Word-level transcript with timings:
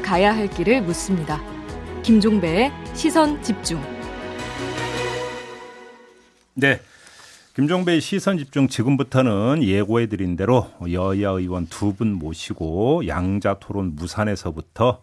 가야 0.00 0.34
할 0.34 0.48
길을 0.48 0.82
묻습니다. 0.82 1.40
김종배의 2.02 2.72
시선 2.94 3.42
집중. 3.42 3.80
네. 6.54 6.80
김종배의 7.54 8.00
시선 8.00 8.38
집중 8.38 8.68
지금부터는 8.68 9.64
예고해 9.64 10.06
드린 10.06 10.36
대로 10.36 10.70
여야 10.92 11.30
의원 11.30 11.66
두 11.66 11.92
분 11.92 12.12
모시고 12.12 13.06
양자 13.08 13.58
토론 13.58 13.96
무산에서부터 13.96 15.02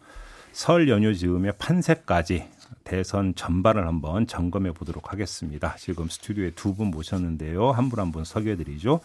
설 0.54 0.88
연휴 0.88 1.14
즈음의 1.14 1.54
판세까지 1.58 2.48
대선 2.86 3.36
전반을 3.36 3.86
한번 3.88 4.26
점검해 4.26 4.72
보도록 4.72 5.12
하겠습니다. 5.12 5.76
지금 5.78 6.08
스튜디오에 6.08 6.52
두 6.52 6.74
분 6.76 6.92
모셨는데요. 6.92 7.72
한 7.72 7.90
분 7.90 8.00
한 8.00 8.12
분 8.14 8.24
소개해 8.24 8.56
드리죠. 8.56 9.02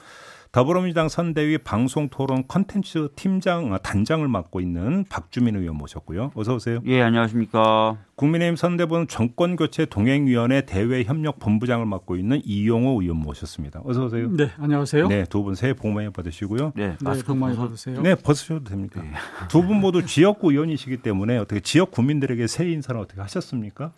더불어민주당 0.52 1.08
선대위 1.08 1.58
방송토론 1.58 2.48
컨텐츠 2.48 3.10
팀장 3.14 3.72
아, 3.72 3.78
단장을 3.78 4.26
맡고 4.26 4.60
있는 4.60 5.04
박주민 5.08 5.54
의원 5.54 5.76
모셨고요. 5.76 6.32
어서 6.34 6.56
오세요. 6.56 6.80
예, 6.86 7.00
안녕하십니까. 7.02 7.98
국민의힘 8.16 8.56
선대본 8.56 9.06
정권교체 9.06 9.86
동행위원회 9.86 10.62
대외협력본부장을 10.66 11.86
맡고 11.86 12.16
있는 12.16 12.40
이용호 12.44 13.00
의원 13.00 13.18
모셨습니다. 13.18 13.80
어서 13.84 14.06
오세요. 14.06 14.28
네, 14.32 14.50
안녕하세요. 14.58 15.06
네, 15.06 15.24
두 15.24 15.44
분 15.44 15.54
새해 15.54 15.72
복 15.72 15.92
많이 15.92 16.10
받으시고요. 16.10 16.72
네, 16.74 16.96
네복 17.00 17.36
많이 17.36 17.56
받으세요. 17.56 18.02
네, 18.02 18.16
벗으셔도 18.16 18.64
됩니다. 18.64 19.00
네. 19.02 19.12
두분 19.48 19.78
모두 19.80 20.04
지역구 20.04 20.50
의원이시기 20.50 20.96
때문에 20.96 21.38
어떻게 21.38 21.60
지역 21.60 21.92
구민들에게 21.92 22.48
새해 22.48 22.72
인사를 22.72 23.00
어떻게 23.00 23.20
하셨습니까? 23.20 23.92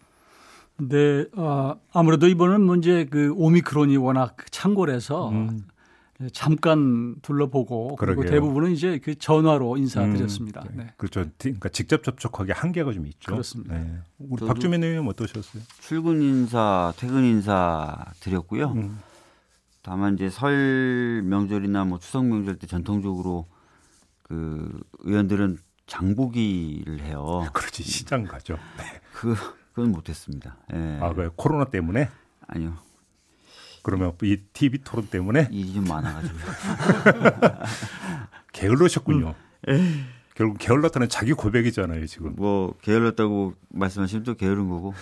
네, 0.78 1.24
어, 1.34 1.76
아무래도 1.94 2.28
이번은 2.28 2.60
문제 2.60 3.06
그 3.06 3.32
오미크론이 3.36 3.96
워낙 3.96 4.36
창궐해서 4.50 5.30
음. 5.30 5.62
예, 6.22 6.28
잠깐 6.32 7.16
둘러보고 7.22 7.96
그리고 7.96 8.20
그러게요. 8.20 8.30
대부분은 8.30 8.72
이제 8.72 8.98
그 8.98 9.14
전화로 9.14 9.76
인사드렸습니다. 9.76 10.62
음, 10.70 10.76
네. 10.76 10.94
그렇죠. 10.96 11.24
그러니까 11.38 11.68
직접 11.70 12.02
접촉하기 12.04 12.52
한계가 12.52 12.92
좀 12.92 13.06
있죠. 13.06 13.32
그렇습니다. 13.32 13.78
네. 13.78 13.98
우리 14.18 14.46
박주민 14.46 14.82
의원님 14.82 15.08
어떠셨어요? 15.08 15.62
출근 15.80 16.22
인사, 16.22 16.92
퇴근 16.96 17.24
인사 17.24 18.04
드렸고요. 18.20 18.72
음. 18.72 18.98
다만 19.82 20.14
이제 20.14 20.30
설 20.30 21.22
명절이나 21.24 21.84
뭐 21.84 21.98
추석 21.98 22.26
명절 22.26 22.58
때 22.58 22.66
전통적으로 22.66 23.46
그 24.22 24.80
의원들은 25.00 25.58
장보기를 25.86 27.00
해요. 27.00 27.46
그렇지 27.52 27.82
시장 27.82 28.24
가죠. 28.24 28.58
네. 28.78 28.84
그 29.12 29.34
그건 29.72 29.90
못했습니다. 29.92 30.56
예. 30.74 30.98
아, 31.00 31.12
그 31.12 31.30
코로나 31.34 31.64
때문에? 31.64 32.08
아니요. 32.46 32.76
그러면 33.82 34.12
이 34.22 34.36
TV 34.52 34.78
토론 34.84 35.08
때문에 35.08 35.48
일이 35.50 35.74
좀 35.74 35.84
많아가지고 35.84 36.38
게을러셨군요. 38.52 39.34
음. 39.68 40.06
결국 40.34 40.58
게을렀다는 40.58 41.08
자기 41.08 41.32
고백이잖아요, 41.32 42.06
지금. 42.06 42.34
뭐 42.36 42.74
게을렀다고 42.82 43.54
말씀하시면 43.68 44.24
또 44.24 44.34
게으른 44.34 44.68
거고 44.68 44.94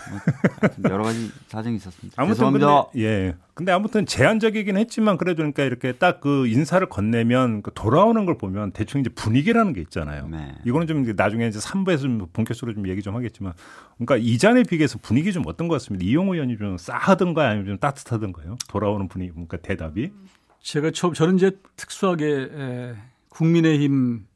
뭐 0.78 0.90
여러 0.90 1.04
가지 1.04 1.30
사정이 1.48 1.76
있었습니다. 1.76 2.20
아무튼 2.20 2.34
죄송합니다. 2.34 2.86
근데, 2.92 3.04
예. 3.04 3.34
근데 3.54 3.72
아무튼 3.72 4.06
제한적이긴 4.06 4.76
했지만 4.76 5.18
그래도 5.18 5.38
그러니까 5.38 5.64
이렇게 5.64 5.92
딱 5.92 6.20
그 6.20 6.46
인사를 6.46 6.86
건네면 6.86 7.62
그 7.62 7.70
돌아오는 7.74 8.24
걸 8.26 8.36
보면 8.36 8.72
대충 8.72 9.00
이제 9.00 9.08
분위기라는 9.10 9.72
게 9.72 9.80
있잖아요. 9.80 10.28
네. 10.28 10.54
이거는 10.66 10.86
좀 10.86 11.04
나중에 11.16 11.46
이제 11.48 11.58
3부에서 11.58 12.00
좀 12.02 12.26
본격적으로 12.32 12.74
좀 12.74 12.86
얘기 12.88 13.00
좀 13.00 13.14
하겠지만 13.16 13.54
그러니까 13.96 14.16
이전에 14.16 14.64
비해서 14.64 14.98
분위기 15.00 15.32
좀 15.32 15.44
어떤 15.46 15.68
것 15.68 15.74
같습니다. 15.76 16.04
이용호 16.04 16.34
의원이 16.34 16.58
좀 16.58 16.76
싸하던가요, 16.76 17.48
아니면 17.48 17.66
좀 17.66 17.78
따뜻하던가요? 17.78 18.56
돌아오는 18.68 19.08
분위기, 19.08 19.32
그러니까 19.32 19.56
대답이. 19.58 20.12
제가 20.60 20.90
처음 20.90 21.14
저는 21.14 21.36
이제 21.36 21.52
특수하게 21.76 22.48
에, 22.52 22.94
국민의힘 23.30 24.26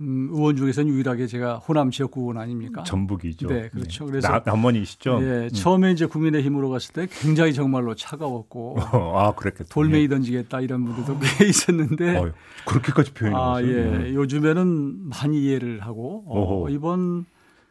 음, 0.00 0.28
의원 0.30 0.56
중에서는 0.56 0.88
유일하게 0.92 1.26
제가 1.26 1.56
호남 1.56 1.90
지역구 1.90 2.20
의원 2.20 2.38
아닙니까? 2.38 2.84
전북이죠. 2.84 3.48
네, 3.48 3.68
그렇죠. 3.68 4.04
네. 4.04 4.10
그래서 4.12 4.42
남 4.44 4.64
원이시죠. 4.64 5.18
예, 5.22 5.24
음. 5.24 5.48
처음에 5.48 5.90
이제 5.90 6.06
국민의힘으로 6.06 6.70
갔을 6.70 6.92
때 6.94 7.08
굉장히 7.10 7.52
정말로 7.52 7.94
차가웠고 7.94 8.76
아, 9.14 9.32
그랬겠죠. 9.34 9.68
돌멩이 9.70 10.08
던지겠다 10.08 10.60
이런 10.60 10.84
분들도 10.84 11.18
꽤 11.18 11.46
있었는데 11.46 12.16
어, 12.18 12.32
그렇게까지 12.64 13.12
표현하셨어요. 13.12 13.54
아, 13.54 13.62
예. 13.62 13.82
음. 13.82 14.14
요즘에는 14.14 15.08
많이 15.08 15.42
이해를 15.42 15.80
하고 15.80 16.24
어, 16.28 16.68
이번 16.68 17.26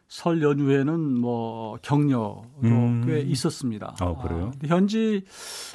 설 0.08 0.42
연휴에는 0.42 1.00
뭐 1.18 1.78
격려도 1.82 2.44
음. 2.64 3.04
꽤 3.06 3.20
있었습니다. 3.20 3.94
아, 4.00 4.14
그래요? 4.16 4.52
아, 4.54 4.66
현지 4.66 5.24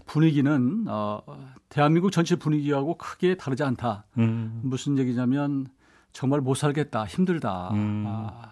분위기는 0.05 0.85
어, 0.87 1.21
대한민국 1.69 2.11
전체 2.11 2.35
분위기하고 2.35 2.97
크게 2.97 3.35
다르지 3.37 3.63
않다. 3.63 4.05
음. 4.19 4.61
무슨 4.63 4.99
얘기냐면 4.99 5.67
정말 6.13 6.41
못 6.41 6.53
살겠다, 6.55 7.05
힘들다. 7.05 7.71
음. 7.73 8.05
아, 8.07 8.51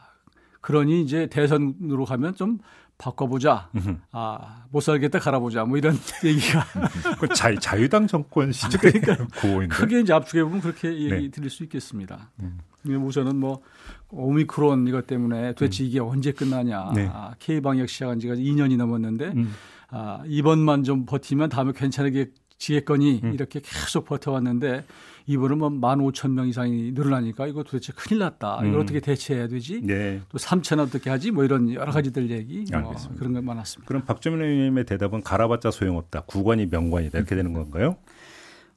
그러니 0.59 1.01
이제 1.01 1.27
대선으로 1.27 2.05
가면 2.05 2.35
좀 2.35 2.59
바꿔보자. 2.97 3.69
아, 4.11 4.63
못 4.69 4.81
살겠다 4.81 5.19
갈아보자. 5.19 5.65
뭐 5.65 5.77
이런 5.77 5.95
얘기가. 6.23 6.63
그 7.19 7.27
자, 7.29 7.53
자유당 7.55 8.05
정권 8.07 8.51
시절에 8.51 8.91
그러니까 8.99 9.25
고인데. 9.41 9.75
크게 9.75 10.01
이제 10.01 10.13
압축해 10.13 10.43
보면 10.43 10.61
그렇게 10.61 10.93
얘기 10.93 11.09
네. 11.09 11.29
드릴 11.29 11.49
수 11.49 11.63
있겠습니다. 11.63 12.29
음. 12.41 12.59
우선은 12.85 13.35
뭐 13.37 13.61
오미크론 14.09 14.87
이것 14.87 15.05
때문에 15.07 15.53
도대체 15.53 15.83
음. 15.83 15.87
이게 15.87 15.99
언제 15.99 16.31
끝나냐. 16.31 16.91
네. 16.95 17.09
아, 17.11 17.33
K 17.39 17.61
방역 17.61 17.89
시작한 17.89 18.19
지가 18.19 18.35
2년이 18.35 18.77
넘었는데 18.77 19.33
음. 19.35 19.53
아, 19.89 20.21
이번만 20.25 20.83
좀 20.83 21.05
버티면 21.05 21.49
다음에 21.49 21.73
괜찮게 21.75 22.31
지겠거니 22.57 23.21
음. 23.23 23.33
이렇게 23.33 23.59
계속 23.63 24.05
버텨왔는데 24.05 24.85
이번은 25.27 25.57
뭐 25.57 25.69
15,000명 25.69 26.49
이상이 26.49 26.91
늘어나니까 26.91 27.47
이거 27.47 27.63
도대체 27.63 27.93
큰일 27.93 28.19
났다. 28.19 28.57
이걸 28.61 28.75
음. 28.75 28.81
어떻게 28.81 28.99
대처해야 28.99 29.47
되지? 29.47 29.81
네. 29.81 30.21
또 30.29 30.37
3천 30.37 30.79
어떻게 30.79 31.09
하지? 31.09 31.31
뭐 31.31 31.43
이런 31.43 31.71
여러 31.73 31.91
가지들 31.91 32.29
얘기 32.31 32.65
뭐 32.71 32.93
그런 33.17 33.33
게 33.33 33.41
많았습니다. 33.41 33.87
그럼 33.87 34.05
박주민 34.05 34.41
의원님의 34.41 34.85
대답은 34.85 35.21
갈아봤자 35.21 35.71
소용없다. 35.71 36.21
구관이 36.21 36.67
명관이다. 36.67 37.17
이렇게 37.17 37.35
되는 37.35 37.53
건가요? 37.53 37.97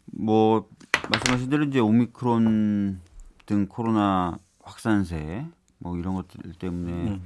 뭐 0.06 0.68
말씀하신 1.10 1.50
대로 1.50 1.64
이제 1.64 1.80
오미크론 1.80 3.00
등 3.46 3.66
코로나 3.68 4.38
확산세 4.62 5.46
뭐 5.78 5.96
이런 5.98 6.14
것들 6.14 6.52
때문에 6.58 6.92
음. 6.92 7.22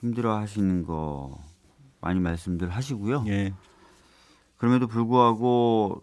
힘들어 0.00 0.36
하시는 0.36 0.84
거 0.84 1.38
많이 2.00 2.20
말씀들 2.20 2.68
하시고요. 2.70 3.24
예. 3.28 3.52
그럼에도 4.56 4.86
불구하고 4.86 6.02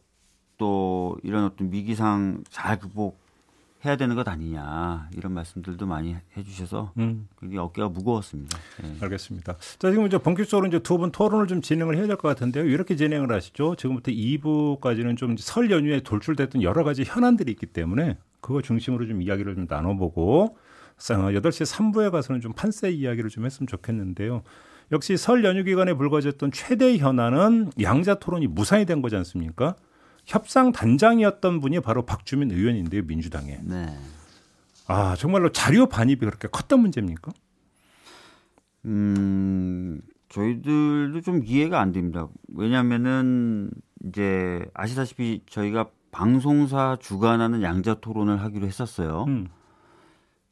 또 0.63 1.17
이런 1.23 1.43
어떤 1.43 1.73
위기상 1.73 2.45
잘 2.49 2.79
극복해야 2.79 3.97
되는 3.97 4.15
것 4.15 4.25
아니냐 4.29 5.09
이런 5.13 5.33
말씀들도 5.33 5.85
많이 5.85 6.15
해주셔서 6.37 6.93
음. 6.99 7.27
어깨가 7.57 7.89
무거웠습니다. 7.89 8.57
네. 8.81 8.95
알겠습니다. 9.01 9.57
자 9.77 9.91
지금 9.91 10.05
이제 10.07 10.17
본격적으로 10.17 10.67
이제 10.67 10.79
두 10.79 10.97
분 10.97 11.11
토론을 11.11 11.47
좀 11.47 11.61
진행을 11.61 11.97
해야 11.97 12.07
될 12.07 12.15
것 12.15 12.29
같은데요. 12.29 12.63
이렇게 12.63 12.95
진행을 12.95 13.29
하시죠. 13.33 13.75
지금부터 13.75 14.11
2부까지는 14.11 15.17
좀 15.17 15.35
설 15.37 15.69
연휴에 15.69 15.99
돌출됐던 15.99 16.61
여러 16.61 16.85
가지 16.85 17.03
현안들이 17.05 17.51
있기 17.51 17.65
때문에 17.65 18.17
그거 18.39 18.61
중심으로 18.61 19.05
좀 19.05 19.21
이야기를 19.21 19.55
좀 19.55 19.65
나눠보고 19.69 20.57
8시 20.97 21.65
3부에 21.91 22.09
가서는 22.09 22.39
좀 22.39 22.53
판세 22.53 22.89
이야기를 22.89 23.29
좀 23.29 23.45
했으면 23.45 23.67
좋겠는데요. 23.67 24.43
역시 24.93 25.17
설 25.17 25.43
연휴 25.43 25.65
기간에 25.65 25.93
불거졌던 25.93 26.51
최대 26.53 26.97
현안은 26.97 27.71
양자 27.81 28.15
토론이 28.15 28.47
무산이 28.47 28.85
된 28.85 29.01
거지 29.01 29.17
않습니까? 29.17 29.75
협상 30.25 30.71
단장이었던 30.71 31.59
분이 31.59 31.81
바로 31.81 32.05
박주민 32.05 32.51
의원인데요, 32.51 33.03
민주당에. 33.03 33.59
네. 33.63 33.97
아, 34.87 35.15
정말로 35.17 35.51
자료 35.51 35.87
반입이 35.87 36.19
그렇게 36.19 36.47
컸던 36.47 36.79
문제입니까? 36.79 37.31
음, 38.85 40.01
저희들도 40.29 41.21
좀 41.21 41.41
이해가 41.45 41.79
안 41.79 41.91
됩니다. 41.91 42.27
왜냐면은 42.53 43.71
이제 44.05 44.65
아시다시피 44.73 45.41
저희가 45.49 45.89
방송사 46.11 46.97
주관하는 46.99 47.63
양자 47.63 47.95
토론을 47.95 48.41
하기로 48.41 48.67
했었어요. 48.67 49.25
음. 49.27 49.47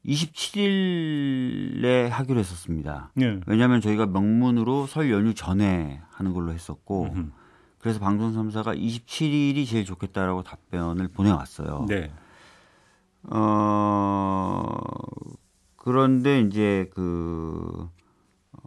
27일에 0.06 2.10
하기로 2.10 2.40
했었습니다. 2.40 3.12
네. 3.16 3.40
왜냐하면 3.46 3.82
저희가 3.82 4.08
명문으로 4.08 4.88
설 4.88 5.12
연휴 5.12 5.36
전에 5.36 6.02
하는 6.10 6.34
걸로 6.34 6.54
했었고, 6.54 7.04
음흠. 7.04 7.32
그래서 7.82 8.00
방송 8.00 8.32
3사가 8.32 8.78
27일이 8.80 9.68
제일 9.68 9.86
좋겠다라고 9.86 10.44
답변을 10.44 11.08
보내왔어요. 11.10 11.86
네. 11.90 12.12
어, 13.24 14.78
그런데 15.76 16.42
이제 16.42 16.90
그, 16.94 17.90
어, 18.54 18.60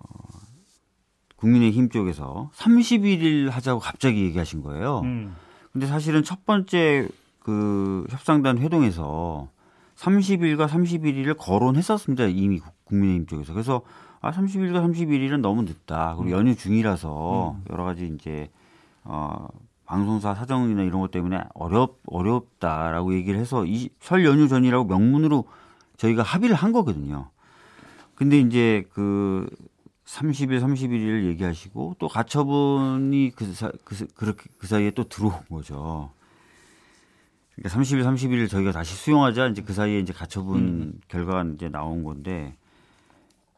국민의힘 1.37 1.91
쪽에서 1.91 2.51
31일 2.55 3.51
하자고 3.51 3.81
갑자기 3.81 4.25
얘기하신 4.25 4.63
거예요. 4.63 5.01
음. 5.05 5.37
근데 5.73 5.87
사실은 5.87 6.25
첫 6.25 6.45
번째 6.45 7.09
그 7.39 8.05
협상단 8.11 8.59
회동에서 8.59 9.49
30일과 9.97 10.67
31일을 10.67 11.37
거론했었습니다. 11.39 12.27
이미 12.27 12.61
국민의힘 12.85 13.27
쪽에서. 13.27 13.53
그래서 13.53 13.83
아, 14.21 14.33
30일과 14.33 14.83
31일은 14.85 15.41
너무 15.41 15.63
늦다. 15.63 16.17
그리고 16.17 16.35
음. 16.35 16.39
연휴 16.39 16.57
중이라서 16.57 17.53
음. 17.53 17.65
여러 17.71 17.85
가지 17.85 18.11
이제 18.13 18.51
어, 19.05 19.47
방송사 19.87 20.35
사정이나 20.35 20.83
이런 20.83 21.01
것 21.01 21.11
때문에 21.11 21.41
어렵 21.55 21.99
어렵다라고 22.07 23.15
얘기를 23.15 23.39
해서 23.39 23.65
이 23.67 23.91
설 24.01 24.25
연휴 24.25 24.49
전이라고 24.49 24.85
명문으로 24.87 25.45
저희가 25.97 26.23
합의를 26.23 26.57
한 26.57 26.73
거거든요. 26.73 27.31
근데 28.15 28.39
이제 28.39 28.85
그 28.93 29.47
30일, 30.07 30.61
31일 30.61 31.25
얘기하시고 31.27 31.97
또 31.99 32.09
가처분이 32.09 33.33
그, 33.35 33.53
사, 33.55 33.71
그, 33.85 34.07
그렇게 34.15 34.45
그 34.59 34.67
사이에 34.67 34.91
또 34.93 35.05
들어온 35.05 35.35
거죠. 35.51 36.11
그러니까 37.57 37.79
30일, 37.81 38.05
31일 38.05 38.49
저희가 38.51 38.73
다시 38.73 38.95
수용하자 38.97 39.49
이제 39.49 39.63
그 39.63 39.73
사이에 39.73 39.99
이제 39.99 40.13
가처분 40.13 40.57
음. 40.59 41.01
결과가 41.09 41.45
이제 41.55 41.69
나온 41.69 42.03
건데 42.03 42.57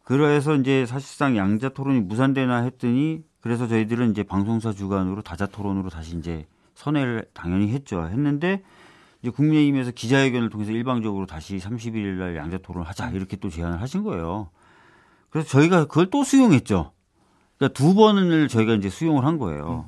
그래서 0.05 0.55
이제 0.55 0.87
사실상 0.87 1.37
양자 1.37 1.71
토론이 1.71 2.01
무산되나 2.01 2.63
했더니 2.63 3.25
그래서 3.47 3.69
저희들은 3.69 4.11
이제 4.11 4.25
방송사 4.25 4.73
주관으로 4.73 5.23
다자 5.23 5.47
토론으로 5.47 5.89
다시 5.89 6.17
이제 6.17 6.49
선회를 6.75 7.27
당연히 7.33 7.69
했죠. 7.69 8.03
했는데 8.03 8.65
이제 9.23 9.31
국민의힘에서 9.31 9.93
기자회견을 9.93 10.51
통해서 10.51 10.73
일방적으로 10.73 11.27
다시 11.27 11.57
31일 11.57 12.17
날 12.17 12.35
양자 12.35 12.59
토론을 12.59 12.89
하자 12.89 13.11
이렇게 13.11 13.37
또 13.37 13.49
제안을 13.49 13.81
하신 13.81 14.03
거예요. 14.03 14.51
그래서 15.31 15.49
저희가 15.49 15.85
그걸 15.85 16.11
또 16.11 16.25
수용했죠. 16.25 16.91
그러니까 17.57 17.79
두 17.79 17.95
번을 17.95 18.49
저희가 18.49 18.75
이제 18.75 18.91
수용을 18.91 19.25
한 19.25 19.39
거예요. 19.39 19.87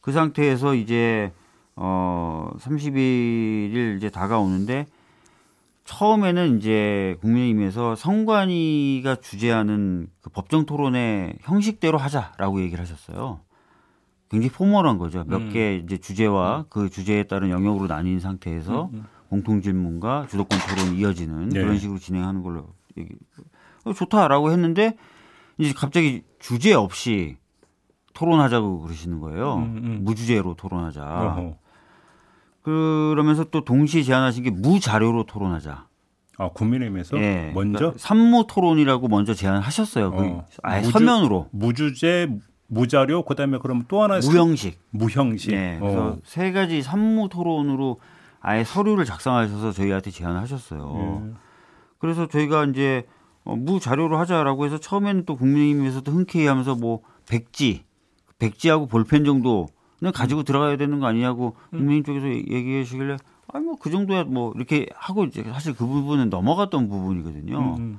그 0.00 0.12
상태에서 0.12 0.76
이제 0.76 1.32
어 1.74 2.52
30일 2.60 3.96
이제 3.96 4.10
다가오는데 4.10 4.86
처음에는 5.92 6.56
이제 6.56 7.16
국민의힘에서 7.20 7.94
성관위가 7.96 9.16
주재하는 9.16 10.08
그 10.22 10.30
법정 10.30 10.64
토론의 10.64 11.36
형식대로 11.42 11.98
하자라고 11.98 12.62
얘기를 12.62 12.80
하셨어요. 12.80 13.40
굉장히 14.30 14.50
포멀한 14.50 14.96
거죠. 14.96 15.22
몇개 15.26 15.80
음. 15.80 15.84
이제 15.84 15.98
주제와 15.98 16.60
음. 16.60 16.64
그 16.70 16.88
주제에 16.88 17.24
따른 17.24 17.50
영역으로 17.50 17.88
나뉜 17.88 18.20
상태에서 18.20 18.84
음, 18.86 18.94
음. 18.94 19.04
공통 19.28 19.60
질문과 19.60 20.28
주도권 20.30 20.58
토론이 20.70 20.98
이어지는 20.98 21.50
네. 21.50 21.60
그런 21.60 21.78
식으로 21.78 21.98
진행하는 21.98 22.42
걸로 22.42 22.68
얘기. 22.96 23.14
어, 23.84 23.92
좋다라고 23.92 24.50
했는데 24.50 24.96
이제 25.58 25.74
갑자기 25.76 26.22
주제 26.38 26.72
없이 26.72 27.36
토론하자고 28.14 28.80
그러시는 28.80 29.20
거예요. 29.20 29.56
음, 29.56 29.80
음. 29.84 29.98
무주제로 30.04 30.54
토론하자. 30.54 31.02
어허. 31.02 31.61
그러면서 32.62 33.44
또 33.44 33.64
동시에 33.64 34.02
제안하신 34.02 34.44
게 34.44 34.50
무자료로 34.50 35.26
토론하자. 35.26 35.86
아, 36.38 36.48
국민의힘에서 36.48 37.18
예, 37.18 37.52
먼저 37.54 37.78
그러니까 37.78 37.98
산무 37.98 38.46
토론이라고 38.48 39.08
먼저 39.08 39.34
제안하셨어요. 39.34 40.10
그 40.10 40.16
어. 40.16 40.46
아예 40.62 40.80
무주, 40.80 40.92
서면으로 40.92 41.48
무주제 41.50 42.28
무자료 42.68 43.22
그다음에 43.24 43.58
그럼 43.58 43.84
또 43.88 44.02
하나 44.02 44.18
무형식 44.18 44.80
무형식. 44.90 45.52
예. 45.52 45.76
그래서 45.78 46.06
어. 46.06 46.18
세 46.24 46.52
가지 46.52 46.82
산무 46.82 47.28
토론으로 47.28 48.00
아예 48.40 48.64
서류를 48.64 49.04
작성하셔서 49.04 49.72
저희한테 49.72 50.10
제안을 50.10 50.40
하셨어요. 50.40 51.22
예. 51.26 51.34
그래서 51.98 52.26
저희가 52.26 52.64
이제 52.64 53.04
어, 53.44 53.54
무자료로 53.54 54.16
하자라고 54.18 54.64
해서 54.64 54.78
처음에는 54.78 55.24
또 55.26 55.36
국민의힘에서도 55.36 56.10
흔쾌히 56.10 56.46
하면서 56.46 56.74
뭐 56.74 57.02
백지 57.28 57.84
백지하고 58.38 58.86
볼펜 58.86 59.24
정도 59.24 59.68
는 60.02 60.10
가지고 60.10 60.42
들어가야 60.42 60.76
되는 60.76 60.98
거 60.98 61.06
아니냐고 61.06 61.54
음. 61.72 61.78
국민의힘 61.78 62.02
쪽에서 62.02 62.26
얘기하시길래 62.28 63.16
아니 63.52 63.64
뭐 63.64 63.76
그 63.78 63.88
정도야 63.88 64.24
뭐 64.24 64.52
이렇게 64.56 64.88
하고 64.96 65.24
이제 65.24 65.44
사실 65.44 65.74
그 65.74 65.86
부분은 65.86 66.28
넘어갔던 66.28 66.88
부분이거든요. 66.88 67.56
음. 67.56 67.76
음. 67.78 67.98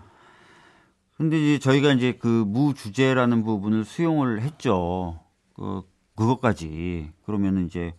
근데 1.15 1.39
이제 1.39 1.59
저희가 1.59 1.94
이제 1.94 2.11
그 2.19 2.27
무주제라는 2.27 3.44
부분을 3.45 3.85
수용을 3.85 4.41
했죠. 4.41 5.21
그 5.55 5.83
그것까지 6.15 7.11
그러면은 7.25 7.67
이제 7.67 7.94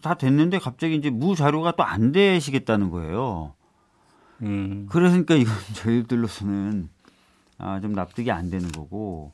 다 0.00 0.14
됐는데 0.14 0.58
갑자기 0.58 0.96
이제 0.96 1.10
무자료가 1.10 1.72
또 1.72 1.82
안 1.84 2.12
되시겠다는 2.12 2.88
거예요. 2.88 3.52
음. 4.42 4.86
그러니까 4.88 5.34
이건 5.34 5.52
저희들로서는 5.76 6.88
아, 7.58 7.80
좀 7.80 7.92
납득이 7.92 8.30
안 8.30 8.48
되는 8.48 8.72
거고 8.72 9.32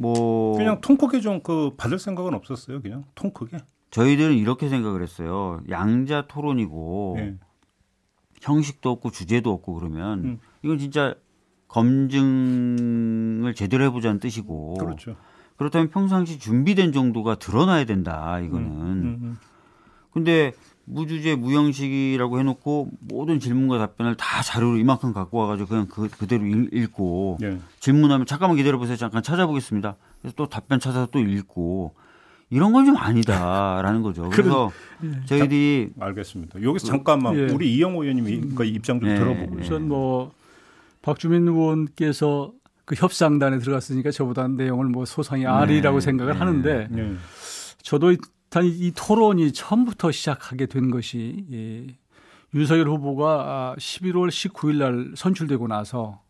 뭐 0.00 0.56
그냥 0.56 0.80
통 0.80 0.96
크게 0.96 1.20
좀 1.20 1.42
그 1.42 1.74
받을 1.76 1.98
생각은 1.98 2.32
없었어요. 2.34 2.80
그냥 2.80 3.04
통 3.14 3.32
크게. 3.32 3.58
저희들은 3.90 4.36
이렇게 4.36 4.68
생각을 4.68 5.02
했어요. 5.02 5.60
양자 5.68 6.26
토론이고 6.28 7.14
네. 7.16 7.36
형식도 8.42 8.90
없고 8.90 9.10
주제도 9.10 9.50
없고 9.52 9.74
그러면 9.74 10.24
음. 10.24 10.38
이건 10.62 10.78
진짜 10.78 11.14
검증을 11.68 13.54
제대로 13.54 13.84
해보자는 13.84 14.20
뜻이고 14.20 14.74
그렇죠. 14.74 15.16
그렇다면 15.56 15.90
평상시 15.90 16.38
준비된 16.38 16.92
정도가 16.92 17.36
드러나야 17.36 17.84
된다 17.84 18.38
이거는. 18.40 18.66
음, 18.66 19.02
음, 19.02 19.18
음. 19.22 19.36
근데 20.12 20.52
무주제 20.90 21.36
무형식이라고 21.36 22.38
해놓고 22.38 22.88
모든 23.00 23.40
질문과 23.40 23.78
답변을 23.78 24.16
다 24.16 24.42
자료로 24.42 24.78
이만큼 24.78 25.12
갖고 25.12 25.38
와가지고 25.38 25.68
그냥 25.68 25.86
그, 25.88 26.08
그대로 26.08 26.46
읽 26.46 26.92
고 26.92 27.36
네. 27.40 27.58
질문하면 27.80 28.26
잠깐만 28.26 28.56
기다려보세요 28.56 28.96
잠깐 28.96 29.22
찾아보겠습니다. 29.22 29.96
그래서 30.20 30.34
또 30.36 30.48
답변 30.48 30.80
찾아서 30.80 31.06
또 31.10 31.18
읽고 31.20 31.94
이런 32.50 32.72
건 32.72 32.86
좀 32.86 32.96
아니다라는 32.96 34.02
거죠. 34.02 34.28
그래서 34.32 34.70
예. 35.04 35.24
저희들이 35.26 35.90
자, 35.98 36.06
알겠습니다. 36.06 36.62
여기서 36.62 36.86
잠깐만 36.86 37.36
예. 37.36 37.52
우리 37.52 37.74
이영호 37.74 38.02
의원님이 38.04 38.54
그 38.54 38.64
입장 38.64 39.00
좀 39.00 39.10
예. 39.10 39.16
들어보고 39.16 39.56
우선 39.60 39.86
뭐 39.88 40.32
박주민 41.02 41.46
의원께서 41.46 42.52
그 42.86 42.94
협상단에 42.96 43.58
들어갔으니까 43.58 44.10
저보다 44.10 44.48
내용을 44.48 44.86
뭐 44.86 45.04
소상히 45.04 45.44
아리라고 45.44 46.00
네. 46.00 46.04
생각을 46.06 46.32
네. 46.32 46.38
하는데 46.38 46.88
네. 46.90 47.12
저도 47.82 48.14
일단 48.48 48.64
이 48.64 48.92
토론이 48.96 49.52
처음부터 49.52 50.10
시작하게 50.10 50.66
된 50.66 50.90
것이 50.90 51.44
예, 51.52 51.86
윤석열 52.54 52.88
후보가 52.88 53.76
11월 53.78 54.28
19일 54.28 54.78
날 54.78 55.12
선출되고 55.14 55.68
나서 55.68 56.22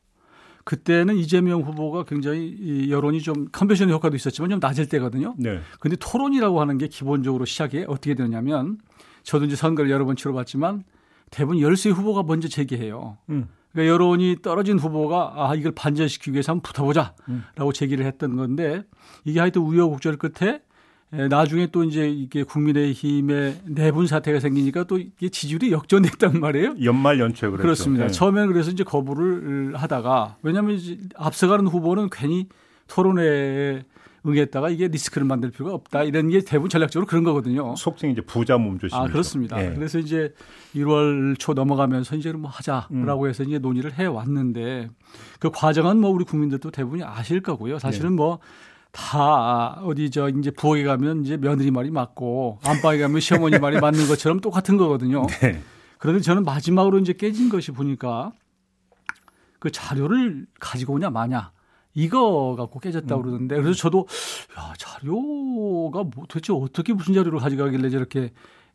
그때는 0.64 1.16
이재명 1.16 1.62
후보가 1.62 2.04
굉장히 2.04 2.90
여론이 2.90 3.22
좀 3.22 3.48
컨벤션 3.52 3.88
효과도 3.88 4.16
있었지만 4.16 4.50
좀 4.50 4.58
낮을 4.60 4.88
때거든요. 4.88 5.34
네. 5.38 5.60
근데 5.80 5.96
토론이라고 5.96 6.60
하는 6.60 6.76
게 6.76 6.88
기본적으로 6.88 7.44
시작이 7.44 7.84
어떻게 7.86 8.14
되냐면 8.14 8.78
저도 9.22 9.46
이제 9.46 9.56
선거를 9.56 9.90
여러 9.90 10.04
번 10.04 10.16
치러봤지만 10.16 10.84
대부분 11.30 11.60
열세 11.60 11.90
후보가 11.90 12.24
먼저 12.24 12.48
제기해요. 12.48 13.16
음. 13.30 13.48
그러니까 13.72 13.92
여론이 13.92 14.38
떨어진 14.42 14.78
후보가 14.78 15.34
아 15.36 15.54
이걸 15.54 15.72
반전시키기 15.72 16.32
위해서 16.32 16.52
한번 16.52 16.62
붙어보자 16.62 17.14
라고 17.54 17.70
음. 17.70 17.72
제기를 17.72 18.04
했던 18.04 18.36
건데 18.36 18.82
이게 19.24 19.38
하여튼 19.40 19.62
우여곡절 19.62 20.16
끝에 20.16 20.60
나중에 21.10 21.68
또 21.68 21.84
이제 21.84 22.08
이게 22.08 22.42
국민의힘의 22.42 23.60
내분 23.64 24.06
사태가 24.06 24.40
생기니까 24.40 24.84
또 24.84 24.98
이게 24.98 25.28
지지율이 25.28 25.72
역전됐단 25.72 26.38
말이에요. 26.38 26.76
연말 26.84 27.18
연초에 27.18 27.48
그랬죠. 27.50 27.62
그렇습니다. 27.62 28.06
네. 28.06 28.12
처음에는 28.12 28.48
그래서 28.48 28.70
이제 28.70 28.84
거부를 28.84 29.74
하다가 29.74 30.36
왜냐하면 30.42 30.76
이제 30.76 30.98
앞서가는 31.16 31.66
후보는 31.66 32.10
괜히 32.12 32.48
토론회에 32.88 33.84
응했다가 34.26 34.68
이게 34.70 34.88
리스크를 34.88 35.26
만들 35.26 35.50
필요가 35.50 35.74
없다 35.74 36.02
이런 36.02 36.28
게 36.28 36.40
대부분 36.40 36.68
전략적으로 36.68 37.06
그런 37.06 37.24
거거든요. 37.24 37.74
속칭 37.76 38.10
이제 38.10 38.20
부자 38.20 38.58
몸조심. 38.58 38.98
아 38.98 39.06
그렇습니다. 39.06 39.56
네. 39.56 39.72
그래서 39.74 39.98
이제 39.98 40.34
1월 40.74 41.38
초 41.38 41.54
넘어가면서 41.54 42.16
이제 42.16 42.32
뭐 42.32 42.50
하자라고 42.50 43.24
음. 43.24 43.28
해서 43.28 43.44
이제 43.44 43.58
논의를 43.58 43.98
해 43.98 44.06
왔는데 44.06 44.90
그 45.38 45.50
과정은 45.50 45.98
뭐 45.98 46.10
우리 46.10 46.24
국민들도 46.24 46.70
대부분이 46.70 47.04
아실 47.04 47.40
거고요. 47.40 47.78
사실은 47.78 48.10
네. 48.10 48.16
뭐 48.16 48.40
다 48.92 49.80
어디 49.84 50.10
저 50.10 50.28
이제 50.28 50.50
부엌에 50.50 50.84
가면 50.84 51.24
이제 51.24 51.36
며느리 51.36 51.70
말이 51.70 51.90
맞고 51.90 52.60
안방에 52.64 52.98
가면 52.98 53.20
시어머니 53.20 53.58
말이 53.58 53.78
맞는 53.78 54.08
것처럼 54.08 54.40
똑같은 54.40 54.76
거거든요. 54.76 55.26
네. 55.40 55.60
그런데 55.98 56.20
저는 56.22 56.44
마지막으로 56.44 56.98
이제 56.98 57.12
깨진 57.12 57.48
것이 57.48 57.72
보니까 57.72 58.32
그 59.58 59.70
자료를 59.70 60.46
가지고 60.60 60.94
오냐 60.94 61.10
마냐 61.10 61.52
이거 61.94 62.54
갖고 62.56 62.78
깨졌다고 62.78 63.20
음. 63.20 63.22
그러던데 63.22 63.56
그래서 63.56 63.76
저도 63.78 64.06
야 64.56 64.72
자료가 64.78 66.04
뭐 66.04 66.26
도대체 66.28 66.52
어떻게 66.52 66.92
무슨 66.92 67.14
자료를 67.14 67.40
가져가길래 67.40 67.90
저렇게 67.90 68.32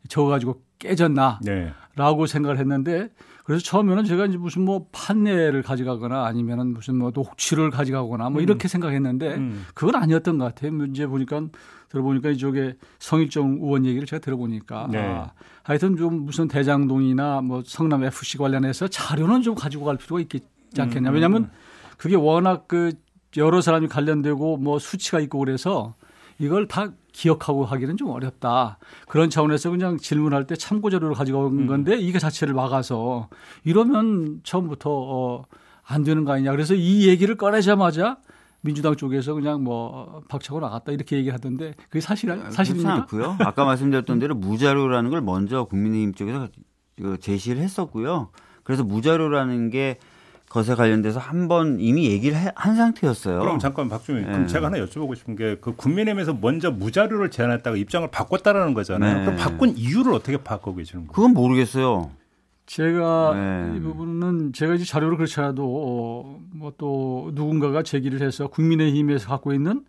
적어가지고 0.08 0.62
깨졌나라고 0.78 1.40
네. 1.44 2.26
생각을 2.26 2.58
했는데 2.58 3.10
그래서 3.44 3.62
처음에는 3.62 4.04
제가 4.04 4.26
이제 4.26 4.38
무슨 4.38 4.62
뭐 4.62 4.86
판례를 4.90 5.62
가져가거나 5.62 6.24
아니면은 6.24 6.72
무슨 6.72 6.96
뭐 6.96 7.12
녹취를 7.14 7.70
가져가거나 7.70 8.30
뭐 8.30 8.40
음. 8.40 8.42
이렇게 8.42 8.68
생각했는데 8.68 9.34
음. 9.34 9.66
그건 9.74 9.96
아니었던 9.96 10.38
것 10.38 10.46
같아요. 10.46 10.72
문제 10.72 11.06
보니까 11.06 11.42
들어보니까 11.90 12.30
이쪽에 12.30 12.76
성일정 12.98 13.58
의원 13.60 13.84
얘기를 13.84 14.06
제가 14.06 14.20
들어보니까 14.20 14.88
네. 14.90 14.98
아, 14.98 15.32
하여튼 15.62 15.96
좀 15.96 16.24
무슨 16.24 16.48
대장동이나 16.48 17.42
뭐 17.42 17.62
성남 17.64 18.04
FC 18.04 18.38
관련해서 18.38 18.88
자료는 18.88 19.42
좀 19.42 19.54
가지고 19.54 19.84
갈 19.84 19.98
필요가 19.98 20.22
있겠지 20.22 20.80
않겠냐. 20.80 21.10
음. 21.10 21.14
왜냐하면 21.14 21.50
그게 21.98 22.16
워낙 22.16 22.66
그 22.66 22.92
여러 23.36 23.60
사람이 23.60 23.88
관련되고 23.88 24.56
뭐 24.56 24.78
수치가 24.78 25.20
있고 25.20 25.38
그래서 25.38 25.94
이걸 26.38 26.66
다 26.66 26.92
기억하고 27.12 27.64
하기는 27.64 27.96
좀 27.96 28.10
어렵다. 28.10 28.78
그런 29.06 29.30
차원에서 29.30 29.70
그냥 29.70 29.96
질문할 29.96 30.46
때 30.46 30.56
참고 30.56 30.90
자료를 30.90 31.14
가져온 31.14 31.60
음. 31.60 31.66
건데 31.66 31.96
이게 31.96 32.18
자체를 32.18 32.54
막아서 32.54 33.28
이러면 33.64 34.40
처음부터 34.42 34.90
어, 34.90 35.44
안 35.86 36.02
되는 36.02 36.24
거 36.24 36.32
아니냐. 36.32 36.50
그래서 36.50 36.74
이 36.74 37.08
얘기를 37.08 37.36
꺼내자마자 37.36 38.18
민주당 38.62 38.96
쪽에서 38.96 39.34
그냥 39.34 39.62
뭐 39.62 40.22
박차고 40.28 40.58
나갔다 40.58 40.90
이렇게 40.92 41.16
얘기하던데 41.18 41.74
그게 41.84 42.00
사실 42.00 42.30
아, 42.30 42.50
사실입니까? 42.50 42.94
않고요. 42.94 43.36
아까 43.44 43.64
말씀드렸던 43.64 44.18
대로 44.18 44.34
무자료라는 44.34 45.10
걸 45.10 45.20
먼저 45.20 45.64
국민의힘 45.64 46.14
쪽에서 46.14 46.48
그 46.96 47.18
제시를 47.20 47.60
했었고요. 47.62 48.30
그래서 48.62 48.82
무자료라는 48.82 49.68
게 49.70 49.98
것에 50.48 50.74
관련돼서 50.76 51.18
한 51.18 51.48
번 51.48 51.80
이미 51.80 52.06
얘기를 52.10 52.36
해, 52.38 52.52
한 52.54 52.76
상태였어요. 52.76 53.40
그럼 53.40 53.58
잠깐 53.58 53.88
박주민, 53.88 54.22
네. 54.24 54.30
그럼 54.30 54.46
제가 54.46 54.66
하나 54.66 54.78
여쭤보고 54.78 55.16
싶은 55.16 55.34
게 55.36 55.56
그 55.60 55.74
국민의힘에서 55.74 56.34
먼저 56.40 56.70
무자료를 56.70 57.30
제안했다가 57.30 57.76
입장을 57.76 58.08
바꿨다라는 58.10 58.72
거잖아요. 58.74 59.18
네. 59.18 59.24
그럼 59.24 59.36
바꾼 59.36 59.70
이유를 59.76 60.12
어떻게 60.14 60.36
바꾸고 60.36 60.76
계시는 60.76 61.06
거예요? 61.08 61.12
그건 61.12 61.34
모르겠어요. 61.34 62.10
제가 62.66 63.32
네. 63.34 63.76
이 63.76 63.80
부분은 63.80 64.52
제가 64.54 64.74
이제 64.74 64.84
자료를 64.84 65.16
그렇지 65.18 65.38
않아도 65.40 65.64
어, 65.66 66.40
뭐또 66.54 67.32
누군가가 67.34 67.82
제기를 67.82 68.22
해서 68.22 68.46
국민의힘에서 68.46 69.28
갖고 69.28 69.52
있는 69.52 69.84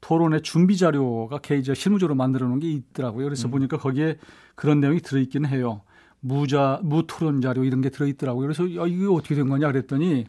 토론의 0.00 0.42
준비 0.42 0.76
자료가 0.76 1.38
개이제 1.38 1.74
실무적으로 1.74 2.14
만들어 2.14 2.46
놓은 2.46 2.60
게 2.60 2.70
있더라고요. 2.70 3.24
그래서 3.24 3.48
음. 3.48 3.50
보니까 3.50 3.78
거기에 3.78 4.16
그런 4.54 4.80
내용이 4.80 5.00
들어있기는 5.00 5.48
해요. 5.50 5.80
무자 6.20 6.80
무토론 6.82 7.40
자료 7.40 7.64
이런 7.64 7.80
게 7.80 7.88
들어있더라고요. 7.90 8.42
그래서 8.46 8.64
야, 8.76 8.86
이게 8.86 9.06
어떻게 9.06 9.34
된 9.34 9.48
거냐 9.48 9.66
그랬더니 9.68 10.26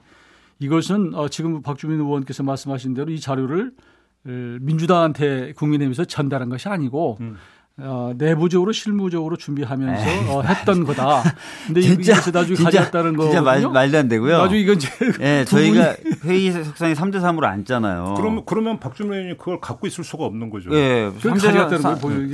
이것은 0.60 1.14
어, 1.16 1.28
지금 1.28 1.62
박주민 1.62 2.00
의원께서 2.00 2.44
말씀하신 2.44 2.94
대로 2.94 3.12
이 3.12 3.20
자료를 3.20 3.74
민주당한테 4.24 5.54
국민의힘에서 5.54 6.06
전달한 6.06 6.50
것이 6.50 6.70
아니고 6.70 7.18
음. 7.22 7.38
어, 7.84 8.14
내부적으로 8.16 8.72
실무적으로 8.72 9.38
준비하면서 9.38 10.32
어, 10.32 10.42
했던 10.44 10.84
거다. 10.86 11.24
근데 11.66 11.82
진짜, 11.82 12.14
이것을 12.14 12.32
나중에 12.32 12.56
진짜, 12.56 12.70
가져왔다는 12.70 13.16
거. 13.16 13.24
진짜 13.24 13.42
말, 13.42 13.62
말도 13.68 13.98
안 13.98 14.08
되고요. 14.08 14.38
나중에 14.38 14.60
이건 14.62 14.80
제 14.80 14.90
네, 15.20 15.46
저희가 15.46 15.96
회의 16.26 16.52
석상이 16.52 16.94
3대 16.94 17.16
3으로 17.16 17.44
앉잖아요. 17.46 18.14
그러면 18.18 18.44
그러면 18.46 18.80
박준호 18.80 19.14
의원이 19.14 19.38
그걸 19.38 19.60
갖고 19.60 19.88
있을 19.88 20.04
수가 20.04 20.26
없는 20.26 20.50
거죠. 20.50 20.70
예. 20.76 21.10
네, 21.10 21.30
3대 21.30 21.62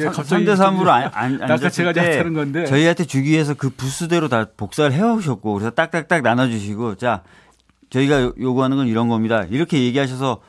3대 0.04 0.56
3으로 0.58 0.88
안, 0.88 1.12
안, 1.14 1.42
앉았을 1.42 1.94
때 1.94 2.24
건데. 2.24 2.66
저희한테 2.66 3.06
주기 3.06 3.32
위해서 3.32 3.54
그 3.54 3.70
부스대로 3.70 4.28
다 4.28 4.48
복사를 4.58 4.92
해 4.92 5.02
오셨고 5.02 5.54
그래서 5.54 5.70
딱딱딱 5.72 6.22
나눠 6.24 6.48
주시고 6.48 6.96
자, 6.96 7.22
저희가 7.90 8.34
요구하는 8.40 8.78
건 8.78 8.88
이런 8.88 9.08
겁니다. 9.08 9.46
이렇게 9.50 9.82
얘기하셔서 9.84 10.42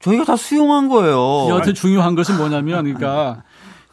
저희가 0.00 0.24
다 0.24 0.36
수용한 0.36 0.88
거예요. 0.88 1.48
여하튼 1.50 1.74
중요한 1.74 2.14
것은 2.14 2.36
뭐냐면 2.38 2.84
그러니까 2.84 3.42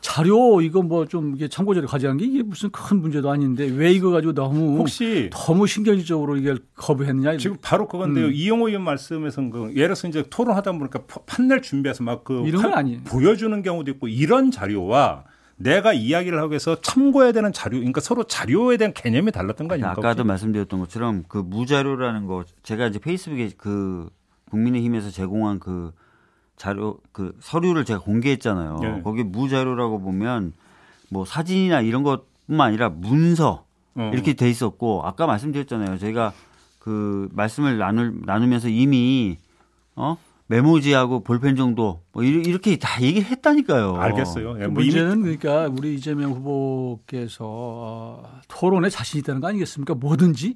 자료 0.07 0.61
이거 0.61 0.81
뭐 0.81 1.05
좀 1.05 1.35
이게 1.35 1.47
참고 1.49 1.73
자료 1.75 1.85
가져간 1.85 2.17
게 2.17 2.25
이게 2.25 2.41
무슨 2.43 2.69
큰 2.69 3.01
문제도 3.01 3.29
아닌데 3.29 3.65
왜 3.65 3.91
이거 3.91 4.09
가지고 4.11 4.33
너무 4.33 4.77
혹시 4.77 5.29
너무 5.31 5.67
신경질적으로 5.67 6.37
이게 6.37 6.55
거부했느냐 6.75 7.37
지금 7.37 7.57
바로 7.61 7.87
그건데요 7.87 8.27
음. 8.27 8.31
이영호 8.33 8.69
의원 8.69 8.83
말씀에서는 8.83 9.49
그 9.49 9.59
예를 9.71 9.87
들어서 9.87 10.07
이제 10.07 10.23
토론하다 10.29 10.71
보니까 10.71 10.99
판넬 11.25 11.61
준비해서 11.61 12.03
막그 12.03 12.43
보여주는 13.03 13.61
경우도 13.61 13.91
있고 13.91 14.07
이런 14.07 14.49
자료와 14.49 15.25
내가 15.57 15.91
이야기를 15.93 16.39
하기 16.39 16.51
위해서 16.51 16.79
참고해야 16.81 17.31
되는 17.31 17.51
자료, 17.51 17.77
그러니까 17.77 17.99
서로 17.99 18.23
자료에 18.23 18.77
대한 18.77 18.93
개념이 18.93 19.31
달랐던 19.31 19.67
거 19.67 19.73
아닙니까? 19.73 19.91
아까도 19.91 20.21
혹시? 20.21 20.27
말씀드렸던 20.27 20.79
것처럼 20.79 21.23
그 21.27 21.39
무자료라는 21.39 22.27
거 22.27 22.43
제가 22.63 22.87
이제 22.87 22.99
페이스북에 22.99 23.49
그 23.57 24.07
국민의힘에서 24.51 25.09
제공한 25.09 25.59
그 25.59 25.91
자료 26.57 26.99
그 27.11 27.33
서류를 27.39 27.85
제가 27.85 27.99
공개했잖아요. 28.01 28.79
네. 28.81 29.01
거기 29.03 29.23
무자료라고 29.23 30.01
보면 30.01 30.53
뭐 31.09 31.23
사진이나 31.23 31.81
이런 31.81 32.03
것뿐만 32.03 32.67
아니라 32.67 32.89
문서 32.89 33.65
어. 33.95 34.11
이렇게 34.13 34.33
돼 34.33 34.49
있었고 34.49 35.03
아까 35.05 35.27
말씀드렸잖아요. 35.27 35.97
저희가 35.99 36.33
그 36.79 37.29
말씀을 37.31 37.77
나눌 37.77 38.19
나누면서 38.25 38.69
이미 38.69 39.37
어 39.95 40.17
메모지하고 40.47 41.21
볼펜 41.23 41.55
정도 41.55 42.01
뭐 42.11 42.23
이렇게 42.23 42.77
다 42.77 43.01
얘기를 43.01 43.27
했다니까요. 43.27 43.95
알겠어요. 43.97 44.61
예, 44.61 44.67
뭐 44.67 44.81
문제는 44.81 45.21
그러니까 45.21 45.67
우리 45.67 45.95
이재명 45.95 46.31
후보께서 46.31 47.45
어, 47.45 48.39
토론에 48.47 48.89
자신 48.89 49.19
있다는 49.19 49.41
거 49.41 49.47
아니겠습니까? 49.47 49.93
뭐든지 49.95 50.55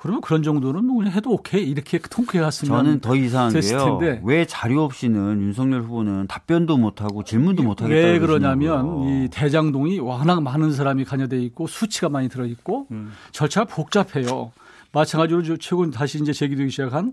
그러면 0.00 0.22
그런 0.22 0.42
정도는 0.42 0.86
뭐 0.86 0.96
그냥 0.96 1.12
해도 1.12 1.30
오케이 1.30 1.62
이렇게 1.62 1.98
통쾌해 1.98 2.42
갔으면 2.42 2.78
저는 2.78 3.00
더 3.00 3.14
이상한 3.14 3.52
게요. 3.52 4.00
왜 4.24 4.46
자료 4.46 4.82
없이는 4.84 5.42
윤석열 5.42 5.82
후보는 5.82 6.26
답변도 6.26 6.78
못 6.78 7.02
하고 7.02 7.22
질문도 7.22 7.62
못 7.62 7.82
하겠다. 7.82 8.08
왜 8.08 8.18
그러냐면 8.18 9.02
이 9.02 9.28
대장동이 9.30 9.98
워낙 9.98 10.42
많은 10.42 10.72
사람이 10.72 11.04
관여돼 11.04 11.38
있고 11.42 11.66
수치가 11.66 12.08
많이 12.08 12.30
들어 12.30 12.46
있고 12.46 12.86
음. 12.92 13.12
절차가 13.32 13.66
복잡해요. 13.66 14.52
마찬가지로 14.92 15.58
최근 15.58 15.90
다시 15.90 16.18
이제 16.18 16.32
제기되기 16.32 16.70
시작한 16.70 17.12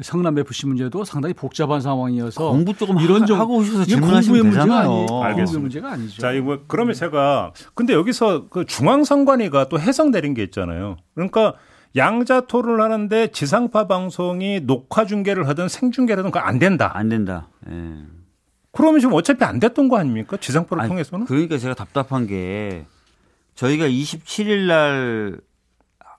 성남 0.00 0.38
FC 0.38 0.66
문제도 0.66 1.04
상당히 1.04 1.34
복잡한 1.34 1.82
상황이어서 1.82 2.48
공부 2.48 2.74
조금 2.74 2.98
이런 2.98 3.26
정 3.26 3.38
하고 3.38 3.58
오셔서 3.58 3.84
질문하시면 3.84 4.50
되잖아요. 4.52 5.06
공부의 5.06 5.60
문제가 5.60 5.92
아니죠. 5.92 6.22
자, 6.22 6.32
이거 6.32 6.60
그러면 6.66 6.94
제가 6.94 7.52
근데 7.74 7.92
여기서 7.92 8.48
그 8.48 8.64
중앙선관위가 8.64 9.68
또 9.68 9.78
해석 9.78 10.08
내린 10.10 10.32
게 10.32 10.42
있잖아요. 10.44 10.96
그러니까 11.14 11.56
양자 11.96 12.42
토론을 12.42 12.80
하는데 12.80 13.26
지상파 13.28 13.86
방송이 13.86 14.60
녹화 14.60 15.04
중계를 15.04 15.46
하든 15.48 15.68
생중계를 15.68 16.20
하든 16.20 16.30
그거 16.30 16.44
안 16.44 16.58
된다. 16.58 16.90
안 16.94 17.08
된다. 17.08 17.48
예. 17.68 17.72
그러면 18.72 19.00
지금 19.00 19.14
어차피 19.14 19.44
안 19.44 19.60
됐던 19.60 19.88
거 19.88 19.98
아닙니까? 19.98 20.38
지상파를 20.38 20.82
아니, 20.82 20.88
통해서는? 20.88 21.26
그러니까 21.26 21.58
제가 21.58 21.74
답답한 21.74 22.26
게 22.26 22.86
저희가 23.54 23.86
27일 23.86 24.66
날 24.66 25.40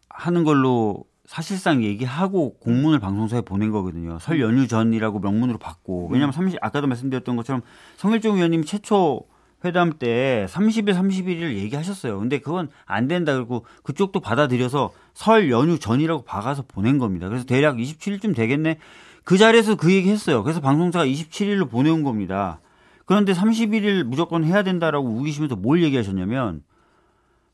하는 0.09 0.43
걸로 0.43 1.05
사실상 1.25 1.83
얘기하고 1.83 2.59
공문을 2.59 2.99
방송사에 2.99 3.41
보낸 3.41 3.71
거거든요. 3.71 4.19
설 4.19 4.39
연휴 4.39 4.67
전이라고 4.67 5.19
명문으로 5.19 5.57
받고. 5.57 6.09
왜냐하면 6.11 6.31
30, 6.31 6.59
아까도 6.61 6.85
말씀드렸던 6.85 7.35
것처럼 7.35 7.63
성일종 7.97 8.35
의원님 8.35 8.63
최초 8.65 9.21
회담 9.65 9.93
때 9.93 10.45
30일, 10.49 10.93
31일 10.93 11.55
얘기하셨어요. 11.55 12.19
근데 12.19 12.39
그건 12.39 12.69
안 12.85 13.07
된다. 13.07 13.33
그리고 13.33 13.65
그쪽도 13.83 14.19
받아들여서 14.19 14.91
설 15.13 15.49
연휴 15.51 15.79
전이라고 15.79 16.23
박아서 16.23 16.63
보낸 16.67 16.97
겁니다. 16.97 17.29
그래서 17.29 17.45
대략 17.45 17.77
27일쯤 17.77 18.35
되겠네. 18.35 18.77
그 19.23 19.37
자리에서 19.37 19.75
그 19.75 19.93
얘기 19.93 20.09
했어요. 20.09 20.43
그래서 20.43 20.59
방송사가 20.59 21.05
27일로 21.05 21.69
보내온 21.69 22.03
겁니다. 22.03 22.59
그런데 23.05 23.33
31일 23.33 24.03
무조건 24.03 24.43
해야 24.43 24.63
된다라고 24.63 25.07
우기시면서 25.07 25.55
뭘 25.55 25.83
얘기하셨냐면 25.83 26.63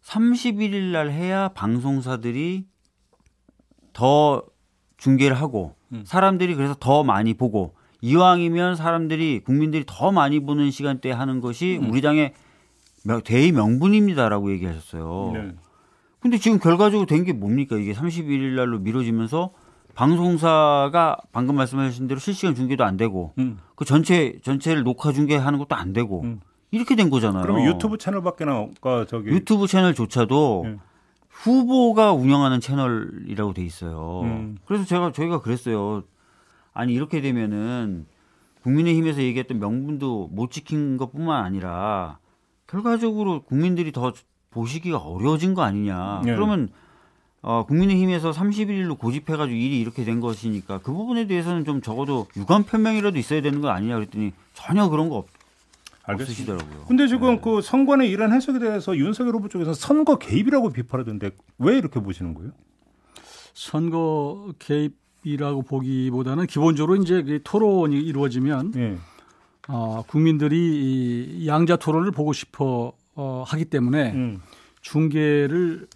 31일 0.03 0.91
날 0.91 1.11
해야 1.11 1.49
방송사들이 1.49 2.65
더 3.93 4.43
중계를 4.97 5.35
하고 5.39 5.75
음. 5.91 6.03
사람들이 6.05 6.55
그래서 6.55 6.75
더 6.79 7.03
많이 7.03 7.33
보고 7.33 7.75
이왕이면 8.01 8.75
사람들이 8.75 9.41
국민들이 9.43 9.83
더 9.85 10.11
많이 10.11 10.39
보는 10.39 10.71
시간대에 10.71 11.11
하는 11.11 11.41
것이 11.41 11.79
음. 11.81 11.89
우리 11.91 12.01
당의 12.01 12.33
대의 13.23 13.51
명분입니다라고 13.51 14.51
얘기하셨어요. 14.53 15.31
네. 15.33 15.51
근데 16.19 16.37
지금 16.37 16.59
결과적으로 16.59 17.05
된 17.05 17.23
게 17.23 17.33
뭡니까? 17.33 17.77
이게 17.77 17.93
31일 17.93 18.55
날로 18.55 18.79
미뤄지면서 18.79 19.51
방송사가 19.95 21.17
방금 21.31 21.55
말씀하신 21.55 22.07
대로 22.07 22.19
실시간 22.19 22.55
중계도 22.55 22.83
안 22.83 22.97
되고 22.97 23.33
음. 23.37 23.57
그 23.75 23.85
전체 23.85 24.37
전체를 24.43 24.83
녹화 24.83 25.11
중계하는 25.11 25.59
것도 25.59 25.75
안 25.75 25.93
되고 25.93 26.21
음. 26.23 26.39
이렇게 26.71 26.95
된 26.95 27.09
거잖아요. 27.09 27.41
그럼 27.41 27.65
유튜브 27.65 27.97
채널밖에 27.97 28.45
나가 28.45 29.05
저기 29.07 29.29
유튜브 29.31 29.67
채널조차도 29.67 30.61
네. 30.65 30.75
후보가 31.29 32.13
운영하는 32.13 32.59
채널이라고 32.59 33.53
돼 33.53 33.63
있어요. 33.63 34.21
음. 34.23 34.57
그래서 34.65 34.85
제가 34.85 35.11
저희가 35.11 35.41
그랬어요. 35.41 36.03
아니 36.73 36.93
이렇게 36.93 37.21
되면은 37.21 38.05
국민의힘에서 38.63 39.21
얘기했던 39.21 39.59
명분도 39.59 40.29
못 40.31 40.51
지킨 40.51 40.97
것뿐만 40.97 41.43
아니라 41.43 42.19
결과적으로 42.67 43.43
국민들이 43.43 43.91
더 43.91 44.13
보시기가 44.51 44.97
어려워진 44.97 45.53
거 45.53 45.61
아니냐. 45.61 46.21
네. 46.25 46.33
그러면 46.33 46.69
어, 47.41 47.65
국민의힘에서 47.65 48.31
31일로 48.31 48.97
고집해가지고 48.97 49.55
일이 49.55 49.79
이렇게 49.79 50.03
된 50.03 50.19
것이니까 50.19 50.79
그 50.79 50.91
부분에 50.91 51.25
대해서는 51.27 51.63
좀 51.63 51.81
적어도 51.81 52.27
유감 52.35 52.63
표명이라도 52.63 53.17
있어야 53.17 53.41
되는 53.41 53.61
거 53.61 53.69
아니냐 53.69 53.95
그랬더니 53.95 54.33
전혀 54.53 54.89
그런 54.89 55.07
거 55.07 55.17
없, 55.17 55.27
알겠습니다. 56.03 56.53
없으시더라고요. 56.53 56.85
근데 56.87 57.07
지금 57.07 57.35
네. 57.35 57.41
그 57.41 57.61
선관의 57.61 58.09
이런 58.09 58.33
해석에 58.33 58.59
대해서 58.59 58.95
윤석열 58.97 59.35
후보 59.35 59.47
쪽에서 59.47 59.73
선거 59.73 60.17
개입이라고 60.17 60.71
비판하던데 60.71 61.31
왜 61.59 61.77
이렇게 61.77 62.01
보시는 62.01 62.33
거예요? 62.33 62.51
선거 63.53 64.53
개입 64.59 64.97
이라고 65.23 65.61
보기보다는 65.63 66.47
기본적으로 66.47 66.95
이제 66.95 67.21
그 67.23 67.39
토론이 67.43 67.99
이루어지면 67.99 68.71
네. 68.71 68.97
어, 69.67 70.03
국민들이 70.07 70.57
이 71.37 71.47
양자 71.47 71.75
토론을 71.75 72.11
보고 72.11 72.33
싶어 72.33 72.93
어, 73.15 73.43
하기 73.47 73.65
때문에 73.65 74.13
음. 74.13 74.41
중계를 74.81 75.87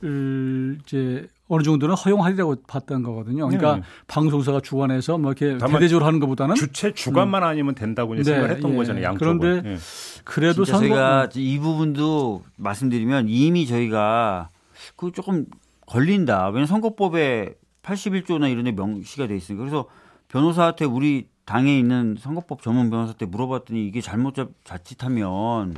이제 0.84 1.28
어느 1.48 1.64
정도는 1.64 1.96
허용하리라고 1.96 2.56
봤던 2.68 3.04
거거든요. 3.04 3.48
그러니까 3.48 3.78
네. 3.78 3.82
방송사가 4.08 4.60
주관해서 4.60 5.18
뭐 5.18 5.32
이렇게 5.32 5.58
대대적으로 5.58 6.06
하는 6.06 6.20
것보다는 6.20 6.56
주체 6.56 6.94
주관만 6.94 7.44
음. 7.44 7.48
아니면 7.48 7.76
된다고 7.76 8.16
네. 8.16 8.24
생각했던 8.24 8.72
예. 8.72 8.76
거잖아요. 8.76 9.04
양쪽은. 9.04 9.40
그런데 9.40 9.70
예. 9.72 9.78
그래도 10.24 10.66
선거 10.66 10.88
저희가 10.88 11.30
이 11.36 11.60
부분도 11.60 12.44
말씀드리면 12.58 13.30
이미 13.30 13.66
저희가 13.68 14.50
그 14.96 15.12
조금 15.12 15.46
걸린다. 15.86 16.48
왜냐면 16.48 16.66
선거법에 16.66 17.56
81조나 17.84 18.52
이런 18.52 18.64
데 18.64 18.72
명시가 18.72 19.28
돼 19.28 19.36
있으니까 19.36 19.64
그래서 19.64 19.86
변호사한테 20.30 20.86
우리 20.86 21.28
당에 21.46 21.78
있는 21.78 22.16
선거법 22.20 22.62
전문 22.62 22.90
변호사한테 22.90 23.26
물어봤더니 23.26 23.86
이게 23.86 24.02
잘못 24.02 24.36
자칫하면 24.64 25.76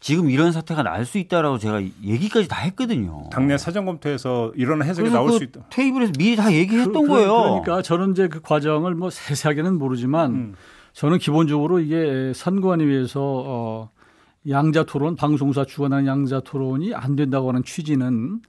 지금 0.00 0.30
이런 0.30 0.52
사태가 0.52 0.82
날 0.84 1.04
수 1.04 1.18
있다라고 1.18 1.58
제가 1.58 1.82
얘기까지 1.82 2.46
다 2.48 2.60
했거든요. 2.62 3.24
당내 3.30 3.58
사전 3.58 3.84
검토에서 3.84 4.52
이런 4.54 4.82
해석이 4.82 5.10
나올 5.10 5.30
그 5.30 5.38
수 5.38 5.44
있다. 5.44 5.60
테이블에서 5.70 6.12
미리 6.18 6.36
다 6.36 6.52
얘기했던 6.52 6.92
그, 6.92 7.00
그, 7.02 7.08
거예요. 7.08 7.32
그러니까 7.62 7.82
저는 7.82 8.12
이제 8.12 8.28
그 8.28 8.40
과정을 8.40 8.94
뭐 8.94 9.10
세세하게는 9.10 9.76
모르지만 9.78 10.30
음. 10.32 10.54
저는 10.92 11.18
기본적으로 11.18 11.80
이게 11.80 12.32
선관위에서 12.34 13.20
어 13.22 13.90
양자 14.48 14.84
토론 14.84 15.16
방송사 15.16 15.64
주관하는 15.64 16.06
양자 16.06 16.40
토론이 16.40 16.94
안 16.94 17.16
된다고 17.16 17.48
하는 17.48 17.64
취지는 17.64 18.40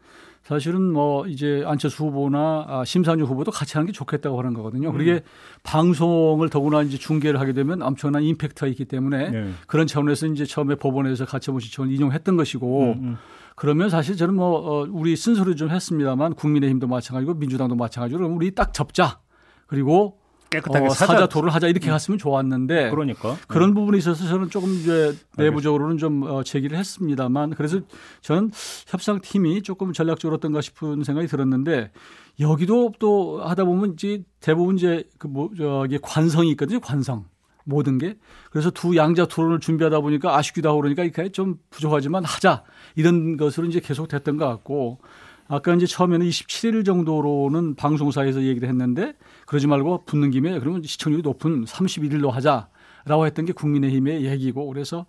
사실은 0.43 0.91
뭐 0.91 1.27
이제 1.27 1.63
안철수 1.65 2.05
후보나 2.05 2.65
아, 2.67 2.83
심상정 2.85 3.27
후보도 3.27 3.51
같이 3.51 3.73
하는 3.73 3.85
게 3.85 3.91
좋겠다고 3.91 4.37
하는 4.39 4.53
거거든요. 4.53 4.91
그게 4.91 5.13
음. 5.13 5.19
방송을 5.63 6.49
더구나 6.49 6.81
이제 6.81 6.97
중계를 6.97 7.39
하게 7.39 7.53
되면 7.53 7.81
엄청난 7.81 8.23
임팩트가 8.23 8.67
있기 8.67 8.85
때문에 8.85 9.29
네. 9.29 9.51
그런 9.67 9.85
차원에서 9.85 10.27
이제 10.27 10.45
처음에 10.45 10.75
법원에서 10.75 11.25
가처분 11.25 11.61
신청을 11.61 11.91
인용했던 11.91 12.37
것이고 12.37 12.93
음, 12.93 12.99
음. 13.03 13.17
그러면 13.55 13.89
사실 13.89 14.15
저는 14.15 14.35
뭐 14.35 14.57
어, 14.57 14.87
우리 14.89 15.15
쓴소리 15.15 15.55
좀 15.55 15.69
했습니다만 15.69 16.33
국민의힘도 16.35 16.87
마찬가지고 16.87 17.33
민주당도 17.35 17.75
마찬가지로 17.75 18.19
그럼 18.19 18.35
우리 18.35 18.55
딱 18.55 18.73
접자. 18.73 19.19
그리고 19.67 20.18
깨끗하게 20.49 20.87
어, 20.87 20.89
사자 20.89 21.27
토를 21.27 21.53
하자 21.53 21.67
이렇게 21.67 21.89
음. 21.89 21.91
갔으면 21.91 22.17
좋았는데 22.17 22.89
그러니까. 22.89 23.37
그런 23.47 23.69
네. 23.69 23.73
부분에 23.75 23.97
있어서 23.97 24.27
저는 24.27 24.49
조금 24.49 24.73
이제 24.73 25.15
내부적으로는 25.37 25.97
좀 25.97 26.23
어, 26.23 26.43
제기를 26.43 26.77
했습니다만 26.77 27.51
그래서 27.51 27.79
저는 28.21 28.51
협상팀이 28.87 29.61
조금 29.61 29.93
전략적으로 29.93 30.37
어떤가 30.37 30.61
싶은 30.61 31.03
생각이 31.03 31.27
들었는데 31.27 31.91
여기도 32.39 32.93
또 32.99 33.41
하다 33.43 33.65
보면 33.65 33.93
이제 33.93 34.23
대부분 34.39 34.77
이제 34.77 35.03
그뭐 35.17 35.51
저기 35.57 35.99
관성이 36.01 36.51
있거든요 36.51 36.79
관성. 36.79 37.25
모든 37.65 37.99
게. 37.99 38.17
그래서 38.49 38.71
두 38.71 38.97
양자 38.97 39.27
토론을 39.27 39.59
준비하다 39.59 39.99
보니까 40.01 40.35
아쉽기도 40.35 40.69
하고 40.69 40.81
그러니까 40.81 41.03
이게 41.03 41.29
좀 41.29 41.57
부족하지만 41.69 42.25
하자. 42.25 42.63
이런 42.95 43.37
것으로 43.37 43.67
이제 43.67 43.79
계속 43.79 44.07
됐던 44.07 44.37
것 44.37 44.47
같고 44.47 44.99
아까 45.49 45.73
이제 45.73 45.85
처음에는 45.85 46.25
27일 46.25 46.85
정도로는 46.85 47.75
방송사에서 47.75 48.43
얘기를 48.43 48.69
했는데 48.69 49.13
그러지 49.47 49.67
말고 49.67 50.03
붙는 50.05 50.31
김에 50.31 50.57
그러면 50.59 50.83
시청률이 50.83 51.23
높은 51.23 51.65
31일로 51.65 52.29
하자. 52.29 52.69
라고 53.05 53.25
했던 53.25 53.45
게 53.45 53.53
국민의힘의 53.53 54.25
얘기고 54.25 54.67
그래서 54.67 55.05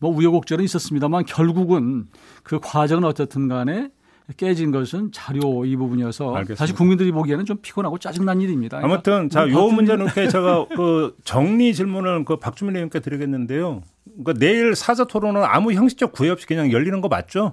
뭐 0.00 0.10
우여곡절은 0.10 0.64
있었습니다만 0.64 1.26
결국은 1.26 2.06
그 2.42 2.58
과정은 2.58 3.04
어떻든 3.04 3.48
간에 3.48 3.90
깨진 4.38 4.72
것은 4.72 5.12
자료 5.12 5.64
이 5.66 5.76
부분이어서 5.76 6.34
알겠습니다. 6.34 6.58
사실 6.58 6.74
국민들이 6.74 7.12
보기에는 7.12 7.44
좀 7.44 7.58
피곤하고 7.60 7.98
짜증난 7.98 8.40
일입니다. 8.40 8.78
그러니까 8.78 8.94
아무튼 8.94 9.28
자, 9.28 9.48
요 9.50 9.68
문제는 9.68 10.06
이렇게 10.06 10.26
제가 10.28 10.66
그 10.74 11.14
정리 11.24 11.74
질문을 11.74 12.24
그 12.24 12.38
박주민 12.38 12.74
의원께 12.76 13.00
드리겠는데요. 13.00 13.82
그러니까 14.04 14.32
내일 14.34 14.74
사자 14.74 15.04
토론은 15.04 15.44
아무 15.44 15.72
형식적 15.72 16.12
구애 16.12 16.30
없이 16.30 16.46
그냥 16.46 16.72
열리는 16.72 17.00
거 17.02 17.08
맞죠? 17.08 17.52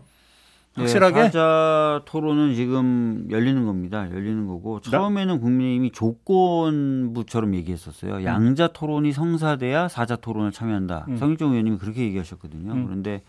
확실하게 0.74 1.16
네, 1.16 1.24
사자 1.26 2.02
토론은 2.06 2.56
지금 2.56 3.28
열리는 3.30 3.66
겁니다. 3.66 4.10
열리는 4.12 4.48
거고 4.48 4.80
처음에는 4.82 5.42
국민의힘이 5.42 5.92
조건부처럼 5.92 7.56
얘기했었어요. 7.56 8.16
음. 8.16 8.24
양자 8.24 8.68
토론이 8.68 9.12
성사돼야 9.12 9.88
사자 9.90 10.16
토론을 10.16 10.52
참여한다. 10.52 11.06
음. 11.10 11.18
성일종 11.18 11.52
의원님이 11.52 11.78
그렇게 11.78 12.04
얘기하셨거든요. 12.04 12.72
음. 12.72 12.86
그런데 12.86 13.22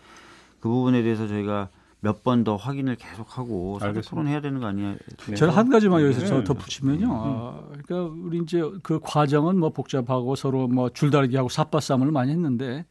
그 0.59 0.69
부분에 0.69 1.03
대해서 1.03 1.27
저희가 1.27 1.69
몇 1.99 2.21
번 2.23 2.43
더 2.43 2.57
확인을 2.57 2.95
계속하고 2.97 3.79
사자 3.79 4.01
토론해야 4.01 4.41
되는 4.41 4.59
거 4.59 4.65
아니에요? 4.67 4.95
네. 5.27 5.35
저는 5.35 5.53
한 5.53 5.69
가지만 5.69 6.01
여기서 6.01 6.19
네. 6.21 6.25
저 6.27 6.43
덧붙이면요. 6.43 7.05
음. 7.05 7.11
아, 7.11 7.61
그러니까 7.85 8.13
우리 8.25 8.39
이제 8.39 8.61
그 8.83 8.99
과정은 9.01 9.57
뭐 9.57 9.69
복잡하고 9.69 10.35
서로 10.35 10.67
뭐 10.67 10.89
줄다리기하고 10.89 11.47
삿바싸움을 11.49 12.11
많이 12.11 12.31
했는데 12.31 12.85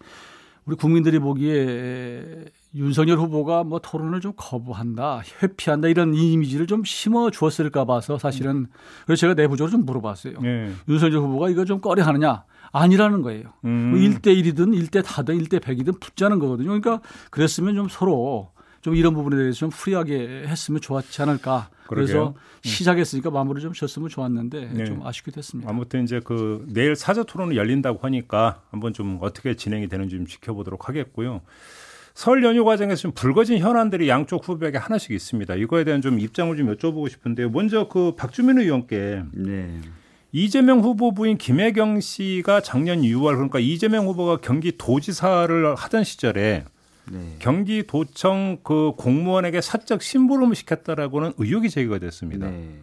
우리 0.65 0.77
국민들이 0.77 1.19
보기에 1.19 2.45
윤석열 2.75 3.19
후보가 3.19 3.65
뭐 3.65 3.79
토론을 3.79 4.21
좀 4.21 4.33
거부한다, 4.37 5.23
회피한다 5.43 5.89
이런 5.89 6.15
이미지를 6.15 6.67
좀 6.67 6.85
심어 6.85 7.31
주었을까 7.31 7.85
봐서 7.85 8.19
사실은 8.19 8.67
그래서 9.05 9.21
제가 9.21 9.35
내부적으로 9.35 9.71
좀 9.71 9.85
물어봤어요. 9.85 10.41
네. 10.41 10.73
윤석열 10.89 11.21
후보가 11.21 11.51
이거 11.51 11.65
좀 11.65 11.81
꺼려 11.81 12.03
하느냐? 12.05 12.45
아니라는 12.73 13.21
거예요. 13.21 13.53
음. 13.65 13.91
뭐 13.91 13.99
1대1이든 14.01 14.75
1대 14.89 15.05
다든 15.05 15.39
1대 15.39 15.61
100이든 15.61 16.01
붙자는 16.01 16.39
거거든요. 16.39 16.69
그러니까 16.69 17.01
그랬으면 17.31 17.75
좀 17.75 17.89
서로 17.89 18.51
좀 18.81 18.97
이런 18.97 19.15
부분에 19.15 19.37
대해서 19.37 19.59
좀 19.59 19.71
free하게 19.71 20.45
했으면 20.47 20.81
좋았지 20.81 21.23
않을까. 21.23 21.69
그래서 21.87 22.29
음. 22.29 22.35
시작했으니까 22.63 23.31
마무리 23.31 23.61
좀 23.61 23.73
졌으면 23.75 24.09
좋았는데 24.09 24.71
네. 24.73 24.85
좀 24.85 25.07
아쉽게 25.07 25.31
됐습니다. 25.31 25.71
아무튼 25.71 26.05
이제 26.05 26.21
그 26.25 26.67
내일 26.69 26.97
사자 26.97 27.23
토론이 27.23 27.57
열린다고 27.57 28.01
하니까 28.01 28.63
한번 28.71 28.95
좀 28.95 29.19
어떻게 29.21 29.55
진행이 29.55 29.89
되는지 29.89 30.17
좀 30.17 30.27
지켜보도록 30.27 30.89
하겠고요. 30.89 31.43
설 32.15 32.45
연휴 32.45 32.65
과정에서 32.65 33.03
좀 33.03 33.13
불거진 33.13 33.59
현안들이 33.59 34.09
양쪽 34.09 34.47
후보에게 34.47 34.79
하나씩 34.79 35.13
있습니다. 35.13 35.55
이거에 35.55 35.85
대한 35.85 36.03
좀 36.03 36.19
입장을 36.19 36.55
좀 36.57 36.75
여쭤보고 36.75 37.09
싶은데요. 37.09 37.51
먼저 37.51 37.89
그 37.89 38.15
박주민 38.17 38.59
의원께 38.59 39.23
네. 39.33 39.81
이재명 40.33 40.81
후보 40.81 41.13
부인 41.13 41.37
김혜경 41.37 42.01
씨가 42.01 42.63
작년 42.63 43.03
6월 43.03 43.35
그러니까 43.35 43.59
이재명 43.59 44.07
후보가 44.07 44.39
경기도지사를 44.39 45.75
하던 45.75 46.05
시절에 46.05 46.65
네. 47.11 47.37
경기도청 47.39 48.59
그 48.63 48.93
공무원에게 48.97 49.61
사적 49.61 50.03
심부름을 50.03 50.55
시켰다라고는 50.55 51.33
의혹이 51.39 51.69
제기가 51.69 51.99
됐습니다. 51.99 52.49
네. 52.49 52.81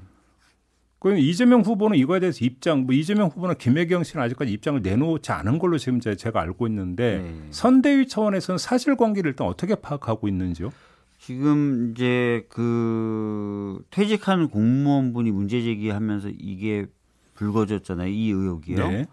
그럼 1.00 1.18
이재명 1.18 1.62
후보는 1.62 1.98
이거에 1.98 2.20
대해서 2.20 2.44
입장, 2.44 2.82
뭐 2.86 2.94
이재명 2.94 3.30
후보는 3.30 3.56
김혜경 3.58 4.04
씨는 4.04 4.24
아직까지 4.26 4.52
입장을 4.52 4.82
내놓지 4.82 5.32
않은 5.32 5.58
걸로 5.58 5.78
지금 5.78 6.00
제가 6.02 6.42
알고 6.42 6.68
있는데 6.68 7.20
네. 7.24 7.48
선대위 7.52 8.08
차원에서는 8.08 8.58
사실관계를 8.58 9.32
일단 9.32 9.48
어떻게 9.48 9.76
파악하고 9.76 10.28
있는지요? 10.28 10.72
지금 11.20 11.92
이제 11.92 12.46
그 12.50 13.82
퇴직한 13.92 14.50
공무원분이 14.50 15.32
문제 15.32 15.62
제기하면서 15.62 16.32
이게 16.38 16.86
불거졌잖아요. 17.36 18.10
이 18.10 18.30
의혹이요. 18.32 18.88
네. 18.90 19.06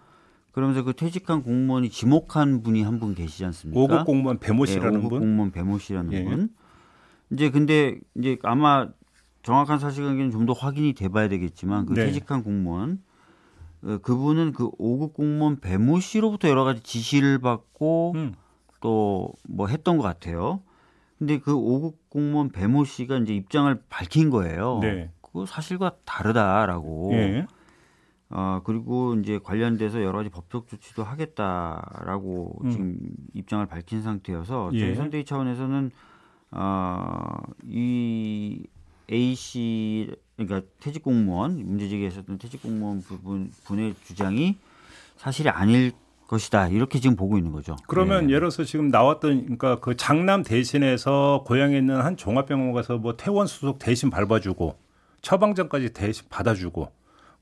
그러면서 0.52 0.82
그 0.82 0.92
퇴직한 0.94 1.42
공무원이 1.42 1.90
지목한 1.90 2.62
분이 2.62 2.82
한 2.82 2.98
분 2.98 3.14
계시지 3.14 3.44
않습니까? 3.44 3.80
5급 3.80 4.06
공무원 4.06 4.38
배모 4.38 4.64
씨라는 4.66 5.00
네, 5.00 5.06
5급 5.06 5.10
분. 5.10 5.20
공무원 5.20 5.50
배모 5.52 5.78
씨라는 5.78 6.12
예. 6.14 6.24
분. 6.24 6.48
이제 7.30 7.50
근데 7.50 7.98
이제 8.16 8.38
아마 8.42 8.88
정확한 9.46 9.78
사실관계는 9.78 10.32
좀 10.32 10.44
더 10.46 10.52
확인이 10.52 10.92
돼봐야 10.92 11.28
되겠지만 11.28 11.86
그 11.86 11.94
네. 11.94 12.06
퇴직한 12.06 12.42
공무원 12.42 13.00
어, 13.82 13.98
그분은 13.98 14.52
그 14.52 14.70
5급 14.72 15.12
공무원 15.14 15.60
배모 15.60 16.00
씨로부터 16.00 16.48
여러 16.48 16.64
가지 16.64 16.82
지시를 16.82 17.38
받고 17.38 18.12
음. 18.16 18.34
또뭐 18.80 19.68
했던 19.68 19.98
것 19.98 20.02
같아요. 20.02 20.62
근데 21.18 21.38
그 21.38 21.52
5급 21.54 21.94
공무원 22.08 22.50
배모 22.50 22.84
씨가 22.84 23.18
이제 23.18 23.34
입장을 23.34 23.80
밝힌 23.88 24.30
거예요. 24.30 24.80
네. 24.82 25.10
그 25.20 25.46
사실과 25.46 25.92
다르다라고. 26.04 27.10
네. 27.12 27.46
어, 28.30 28.60
그리고 28.64 29.14
이제 29.14 29.38
관련돼서 29.42 30.02
여러 30.02 30.18
가지 30.18 30.30
법적 30.30 30.66
조치도 30.66 31.04
하겠다라고 31.04 32.60
음. 32.64 32.70
지금 32.70 32.98
입장을 33.34 33.64
밝힌 33.66 34.02
상태여서 34.02 34.70
예. 34.72 34.80
저희 34.80 34.94
선대위 34.96 35.24
차원에서는 35.24 35.90
어, 36.50 37.36
이 37.64 38.66
A 39.10 39.34
씨 39.34 40.10
그러니까 40.36 40.68
퇴직 40.80 41.02
공무원 41.02 41.64
문제 41.64 41.88
제기했었던 41.88 42.38
퇴직 42.38 42.62
공무원 42.62 43.00
부분 43.02 43.50
분의 43.64 43.94
주장이 44.04 44.56
사실이 45.16 45.48
아닐 45.48 45.92
것이다 46.26 46.68
이렇게 46.68 46.98
지금 46.98 47.16
보고 47.16 47.38
있는 47.38 47.52
거죠. 47.52 47.76
그러면 47.86 48.26
네. 48.26 48.30
예를 48.30 48.40
들어서 48.40 48.64
지금 48.64 48.88
나왔던 48.88 49.42
그러니까 49.42 49.78
그 49.80 49.96
장남 49.96 50.42
대신해서 50.42 51.44
고향에 51.46 51.78
있는 51.78 52.00
한 52.00 52.16
종합병원 52.16 52.72
가서 52.72 52.98
뭐 52.98 53.16
퇴원 53.16 53.46
수속 53.46 53.78
대신 53.78 54.10
밟아주고 54.10 54.76
처방전까지 55.22 55.92
대신 55.92 56.26
받아주고 56.28 56.90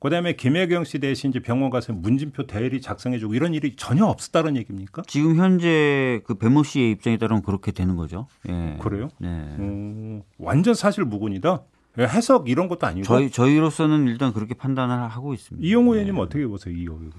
그다음에 0.04 0.34
김혜경 0.34 0.84
씨 0.84 0.98
대신 0.98 1.30
이제 1.30 1.40
병원 1.40 1.70
가서 1.70 1.94
문진표 1.94 2.46
대리 2.46 2.82
작성해주고 2.82 3.34
이런 3.34 3.54
일이 3.54 3.74
전혀 3.74 4.04
없었다는 4.04 4.54
얘기입니까? 4.58 5.02
지금 5.06 5.36
현재 5.36 6.20
그 6.26 6.34
배모 6.34 6.62
씨의 6.62 6.90
입장에 6.90 7.16
따르면 7.16 7.42
그렇게 7.42 7.72
되는 7.72 7.96
거죠. 7.96 8.26
예. 8.50 8.76
그래요? 8.82 9.08
네. 9.18 9.28
음, 9.28 10.22
완전 10.36 10.74
사실 10.74 11.04
무근이다. 11.04 11.62
해석 11.98 12.50
이런 12.50 12.68
것도 12.68 12.86
아니고 12.86 13.04
저희 13.04 13.30
저희로서는 13.30 14.06
일단 14.08 14.34
그렇게 14.34 14.52
판단을 14.52 14.94
하고 14.94 15.32
있습니다. 15.32 15.66
이용호 15.66 15.94
의원님 15.94 16.16
네. 16.16 16.20
어떻게 16.20 16.46
보세요, 16.46 16.74
이 16.74 16.80
의혹? 16.80 17.10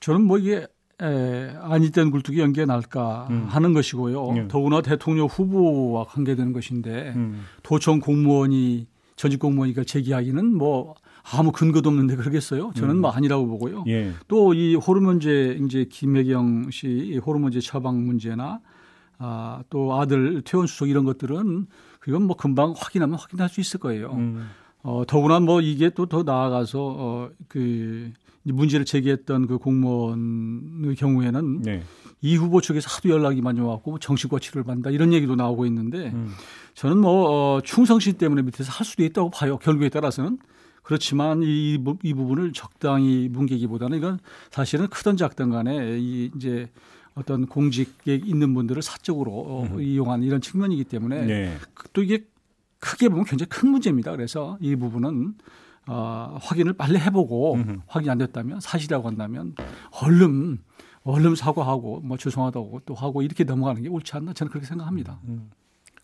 저는 0.00 0.22
뭐 0.22 0.38
이게 0.38 0.66
에, 1.02 1.50
아니 1.60 1.90
땐 1.90 2.10
굴뚝이 2.10 2.38
연기에 2.38 2.64
날까 2.64 3.26
음. 3.28 3.44
하는 3.46 3.74
것이고요. 3.74 4.30
음. 4.30 4.48
더구나 4.48 4.80
대통령 4.80 5.26
후보와 5.26 6.06
관계되는 6.06 6.54
것인데 6.54 7.12
음. 7.14 7.44
도청 7.62 8.00
공무원이 8.00 8.86
전직 9.16 9.38
공무원이 9.38 9.74
그 9.74 9.84
제기하기는 9.84 10.56
뭐 10.56 10.94
아무 11.22 11.52
근거도 11.52 11.88
없는데 11.88 12.16
그러겠어요? 12.16 12.72
저는 12.74 12.96
음. 12.96 13.00
뭐 13.02 13.10
아니라고 13.10 13.46
보고요. 13.46 13.84
예. 13.86 14.12
또이 14.28 14.74
호르몬제 14.74 15.58
이제 15.64 15.86
김혜경 15.88 16.70
씨 16.70 17.18
호르몬제 17.24 17.60
처방 17.60 18.04
문제나 18.04 18.60
아, 19.18 19.62
또 19.70 19.94
아들 20.00 20.42
퇴원 20.42 20.66
수속 20.66 20.88
이런 20.88 21.04
것들은 21.04 21.66
그건 22.00 22.22
뭐 22.24 22.36
금방 22.36 22.74
확인하면 22.76 23.16
확인할 23.18 23.48
수 23.48 23.60
있을 23.60 23.78
거예요. 23.78 24.10
음. 24.14 24.48
어, 24.82 25.04
더구나 25.06 25.38
뭐 25.38 25.60
이게 25.60 25.90
또 25.90 26.06
더 26.06 26.24
나아가서 26.24 26.78
어, 26.80 27.30
그 27.48 28.10
문제를 28.42 28.84
제기했던 28.84 29.46
그 29.46 29.58
공무원의 29.58 30.96
경우에는 30.96 31.62
네. 31.62 31.82
이 32.20 32.36
후보 32.36 32.60
측에서 32.60 32.88
하도 32.90 33.08
연락이 33.10 33.40
많이 33.40 33.60
왔고 33.60 33.92
뭐 33.92 34.00
정신과 34.00 34.40
치료를 34.40 34.64
받는다 34.64 34.90
이런 34.90 35.12
얘기도 35.12 35.36
나오고 35.36 35.66
있는데 35.66 36.10
음. 36.12 36.32
저는 36.74 36.98
뭐 36.98 37.56
어, 37.56 37.60
충성심 37.60 38.18
때문에 38.18 38.42
밑에서 38.42 38.72
할 38.72 38.84
수도 38.84 39.04
있다고 39.04 39.30
봐요. 39.30 39.58
결국에 39.58 39.88
따라서는 39.88 40.38
그렇지만 40.82 41.42
이, 41.42 41.78
이 42.02 42.14
부분을 42.14 42.52
적당히 42.52 43.28
뭉개기보다는 43.30 43.98
이건 43.98 44.18
사실은 44.50 44.88
크든 44.88 45.16
작든 45.16 45.50
간에 45.50 45.98
이 45.98 46.30
이제 46.36 46.68
어떤 47.14 47.46
공직에 47.46 48.14
있는 48.14 48.54
분들을 48.54 48.82
사적으로 48.82 49.68
음. 49.70 49.80
이용한 49.80 50.22
이런 50.22 50.40
측면이기 50.40 50.84
때문에 50.84 51.26
네. 51.26 51.56
또 51.92 52.02
이게 52.02 52.24
크게 52.78 53.08
보면 53.08 53.24
굉장히 53.24 53.48
큰 53.48 53.68
문제입니다. 53.70 54.10
그래서 54.12 54.58
이 54.60 54.74
부분은 54.74 55.34
어, 55.86 56.38
확인을 56.40 56.72
빨리 56.72 56.98
해보고 56.98 57.54
음흠. 57.54 57.80
확인이 57.86 58.10
안 58.10 58.18
됐다면 58.18 58.60
사실이라고 58.60 59.06
한다면 59.06 59.54
얼른 60.02 60.58
얼른 61.04 61.34
사과하고 61.34 62.00
뭐 62.00 62.16
죄송하다고 62.16 62.82
또 62.86 62.94
하고 62.94 63.22
이렇게 63.22 63.44
넘어가는 63.44 63.82
게 63.82 63.88
옳지 63.88 64.16
않나 64.16 64.32
저는 64.32 64.50
그렇게 64.50 64.66
생각합니다. 64.66 65.18
음. 65.24 65.50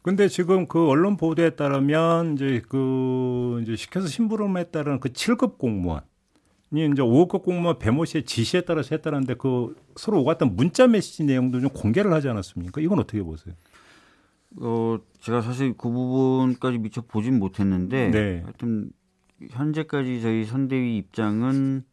근데 0.09 0.27
지금 0.27 0.67
그 0.67 0.89
언론 0.89 1.19
보도에 1.19 1.51
따르면 1.51 2.33
이제 2.33 2.63
그 2.67 3.61
이제 3.63 3.77
시켜서 3.77 4.09
심부름에 4.09 4.71
따른 4.71 5.01
그 5.01 5.11
7급 5.11 5.59
공무원 5.59 6.01
이 6.73 6.79
이제 6.79 7.03
5급 7.03 7.43
공무원 7.43 7.79
배모 7.79 8.07
씨의 8.07 8.25
지시에 8.25 8.63
따라서 8.63 8.95
했다는데 8.95 9.35
그 9.35 9.77
서로 9.97 10.23
오갔던 10.23 10.57
문자 10.57 10.87
메시지 10.87 11.25
내용도 11.25 11.61
좀 11.61 11.69
공개를 11.69 12.11
하지 12.15 12.27
않았습니까? 12.31 12.81
이건 12.81 13.01
어떻게 13.01 13.23
보세요? 13.23 13.55
어, 14.63 14.99
제가 15.21 15.43
사실 15.43 15.75
그 15.77 15.91
부분까지 15.91 16.79
미처 16.79 17.03
보진 17.03 17.39
못했는데 17.39 18.11
네. 18.11 18.41
하여튼 18.45 18.91
현재까지 19.51 20.23
저희 20.23 20.47
선대위 20.47 20.97
입장은 20.97 21.85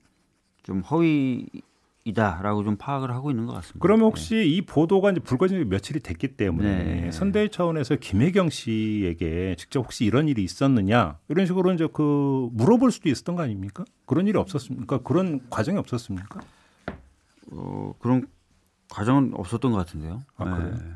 좀 0.63 0.80
허위 0.80 1.47
이다라고 2.06 2.63
좀 2.63 2.78
파악을 2.78 3.12
하고 3.12 3.32
있는 3.32 3.48
것 3.48 3.54
같습니다. 3.54 3.80
그러면 3.82 4.06
혹시 4.06 4.36
네. 4.36 4.46
이 4.46 4.62
보도가 4.62 5.12
이제 5.12 5.20
불거진 5.20 5.58
지 5.58 5.65
며칠이 5.65 6.02
됐기 6.02 6.38
때문에 6.38 6.84
네. 7.02 7.12
선대위 7.12 7.50
차원에서 7.50 7.96
김혜경 7.96 8.52
씨에게 8.52 9.56
직접 9.58 9.80
혹시 9.80 10.06
이런 10.06 10.28
일이 10.28 10.44
있었느냐 10.44 11.18
이런 11.30 11.48
식으로 11.48 11.74
이제 11.74 11.88
그 11.91 12.50
물어볼 12.54 12.91
수도 12.91 13.10
있었던 13.10 13.36
거 13.36 13.41
아닙니까? 13.41 13.86
그런 14.06 14.28
일이 14.28 14.38
없었습니까? 14.38 15.00
그런 15.00 15.41
과정이 15.50 15.80
없었습니까? 15.80 16.41
어 17.52 17.96
그런 17.98 18.28
과정은 18.91 19.32
없었던 19.34 19.72
것 19.72 19.78
같은데요. 19.78 20.22
아 20.38 20.46
네. 20.46 20.65
그래요? 20.65 20.96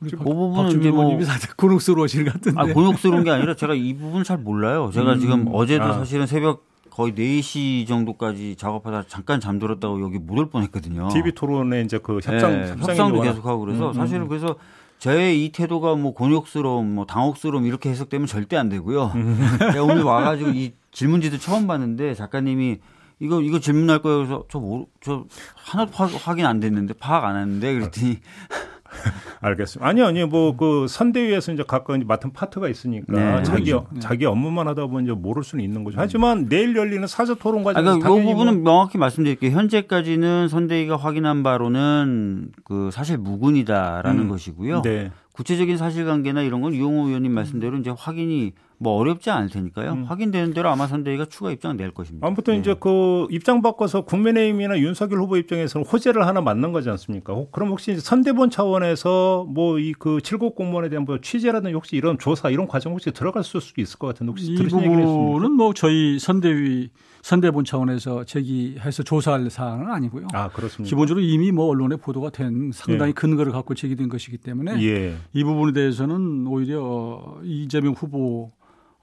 그 0.00 0.16
부분은 0.16 0.80
이제 0.80 0.90
뭐 0.90 1.16
곤혹스러워질 1.56 2.24
같은데. 2.24 2.60
아, 2.60 2.64
곤혹스러운 2.64 3.22
게 3.22 3.30
아니라 3.30 3.54
제가 3.54 3.74
이 3.74 3.94
부분 3.94 4.24
잘 4.24 4.38
몰라요. 4.38 4.90
제가 4.92 5.14
음, 5.14 5.20
지금 5.20 5.46
어제도 5.52 5.84
아. 5.84 5.92
사실은 5.92 6.26
새벽 6.26 6.66
거의 6.96 7.12
4시 7.12 7.86
정도까지 7.86 8.56
작업하다 8.56 9.04
잠깐 9.06 9.38
잠들었다고 9.38 10.00
여기 10.00 10.18
못 10.18 10.38
올 10.38 10.48
뻔했거든요. 10.48 11.08
TV 11.08 11.32
토론에 11.32 11.82
이제 11.82 11.98
그 11.98 12.20
협상 12.22 12.52
네, 12.62 12.68
협상도 12.78 13.20
계속하고 13.20 13.60
그래서 13.60 13.86
음, 13.86 13.90
음, 13.90 13.92
사실은 13.92 14.28
그래서 14.28 14.56
제 14.98 15.34
이 15.34 15.52
태도가 15.52 15.94
뭐 15.94 16.14
곤욕스러움, 16.14 16.94
뭐 16.94 17.04
당혹스러움 17.04 17.66
이렇게 17.66 17.90
해석되면 17.90 18.26
절대 18.26 18.56
안 18.56 18.70
되고요. 18.70 19.12
음. 19.14 19.38
제가 19.72 19.84
오늘 19.84 20.02
와가지고 20.04 20.50
이 20.52 20.72
질문지도 20.90 21.36
처음 21.38 21.66
봤는데 21.66 22.14
작가님이 22.14 22.78
이거 23.20 23.42
이거 23.42 23.60
질문할 23.60 24.00
거예요. 24.00 24.16
그래서 24.18 24.44
저 24.48 24.58
뭐, 24.58 24.86
저 25.02 25.26
하나도 25.54 25.92
확인 25.92 26.46
안 26.46 26.60
됐는데 26.60 26.94
파악 26.94 27.24
안 27.24 27.36
했는데 27.36 27.74
그랬더니 27.74 28.20
알겠습니다. 29.40 29.88
아니요, 29.88 30.06
아니요. 30.06 30.26
뭐그 30.26 30.86
선대위에서 30.88 31.52
이제 31.52 31.64
각각 31.66 31.98
맡은 32.04 32.32
파트가 32.32 32.68
있으니까 32.68 33.12
네. 33.12 33.42
자기 33.42 33.72
네. 33.72 33.80
자기 34.00 34.26
업무만 34.26 34.68
하다 34.68 34.86
보면 34.86 35.04
이제 35.04 35.12
모를 35.12 35.42
수는 35.42 35.64
있는 35.64 35.84
거죠. 35.84 35.98
하지만 35.98 36.48
내일 36.48 36.76
열리는 36.76 37.06
사저 37.06 37.34
토론 37.34 37.62
과정에서 37.62 37.90
아, 37.90 37.98
그러니까 37.98 38.08
그 38.08 38.22
부분은 38.22 38.62
뭐... 38.62 38.72
명확히 38.72 38.98
말씀드릴게요. 38.98 39.50
현재까지는 39.52 40.48
선대위가 40.48 40.96
확인한 40.96 41.42
바로는 41.42 42.52
그 42.64 42.90
사실 42.92 43.18
무근이다라는 43.18 44.22
음. 44.22 44.28
것이고요. 44.28 44.82
네. 44.82 45.10
구체적인 45.32 45.76
사실관계나 45.76 46.42
이런 46.42 46.62
건 46.62 46.74
유용호 46.74 47.08
의원님 47.08 47.32
말씀대로 47.32 47.76
이제 47.76 47.92
확인이 47.96 48.54
뭐 48.78 48.94
어렵지 48.98 49.30
않을 49.30 49.48
테니까요. 49.48 49.92
음. 49.92 50.04
확인되는 50.04 50.52
대로 50.52 50.68
아마 50.68 50.86
선대위가 50.86 51.26
추가 51.26 51.50
입장 51.50 51.76
낼 51.76 51.92
것입니다. 51.92 52.26
아무튼 52.26 52.54
네. 52.54 52.60
이제 52.60 52.74
그 52.78 53.26
입장 53.30 53.62
바꿔서 53.62 54.02
국민의힘이나 54.02 54.78
윤석열 54.78 55.20
후보 55.20 55.36
입장에서는 55.36 55.86
호재를 55.86 56.26
하나 56.26 56.40
맞는 56.40 56.72
거지 56.72 56.90
않습니까? 56.90 57.34
그럼 57.52 57.70
혹시 57.70 57.96
선대본 57.98 58.50
차원에서 58.50 59.46
뭐 59.48 59.78
이 59.78 59.92
그 59.98 60.20
칠곡 60.20 60.54
공무원에 60.56 60.88
대한 60.88 61.04
뭐 61.04 61.18
취재라든지 61.20 61.74
혹시 61.74 61.96
이런 61.96 62.18
조사 62.18 62.50
이런 62.50 62.66
과정 62.66 62.92
혹시 62.92 63.10
들어갈 63.12 63.42
수도 63.44 63.60
있을 63.80 63.98
것 63.98 64.08
같은데 64.08 64.30
혹시 64.30 64.52
이 64.52 64.56
부분은 64.56 65.52
뭐 65.52 65.72
저희 65.74 66.18
선대위 66.18 66.90
선대본 67.22 67.64
차원에서 67.64 68.24
제기해서 68.24 69.02
조사할 69.02 69.50
사항은 69.50 69.90
아니고요. 69.90 70.28
아 70.32 70.48
그렇습니다. 70.48 70.88
기본적으로 70.88 71.24
이미 71.24 71.50
뭐 71.50 71.66
언론에 71.66 71.96
보도가 71.96 72.30
된 72.30 72.70
상당히 72.72 73.10
예. 73.10 73.12
근거를 73.14 73.52
갖고 73.52 73.74
제기된 73.74 74.08
것이기 74.08 74.38
때문에 74.38 74.80
예. 74.82 75.14
이 75.32 75.44
부분에 75.44 75.72
대해서는 75.72 76.46
오히려 76.46 77.38
이재명 77.42 77.94
후보 77.94 78.52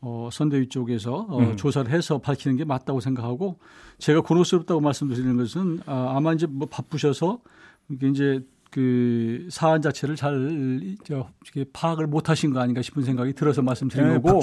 어, 0.06 0.30
선대위 0.32 0.68
쪽에서 0.68 1.26
어, 1.30 1.40
음. 1.40 1.56
조사를 1.56 1.90
해서 1.92 2.18
밝히는 2.18 2.58
게 2.58 2.66
맞다고 2.66 3.00
생각하고 3.00 3.58
제가 4.00 4.22
곤혹스럽다고 4.22 4.82
말씀드리는 4.82 5.38
것은 5.38 5.80
아, 5.86 6.14
아마 6.16 6.34
이제 6.34 6.46
뭐 6.46 6.68
바쁘셔서 6.68 7.40
이게 7.90 8.10
이제 8.10 8.46
그 8.70 9.48
사안 9.50 9.82
자체를 9.82 10.16
잘 10.16 10.96
저, 11.06 11.30
파악을 11.72 12.08
못 12.08 12.30
하신 12.30 12.52
거 12.52 12.60
아닌가 12.60 12.82
싶은 12.82 13.04
생각이 13.04 13.34
들어서 13.34 13.62
말씀드린 13.62 14.08
네, 14.08 14.20
거고 14.20 14.42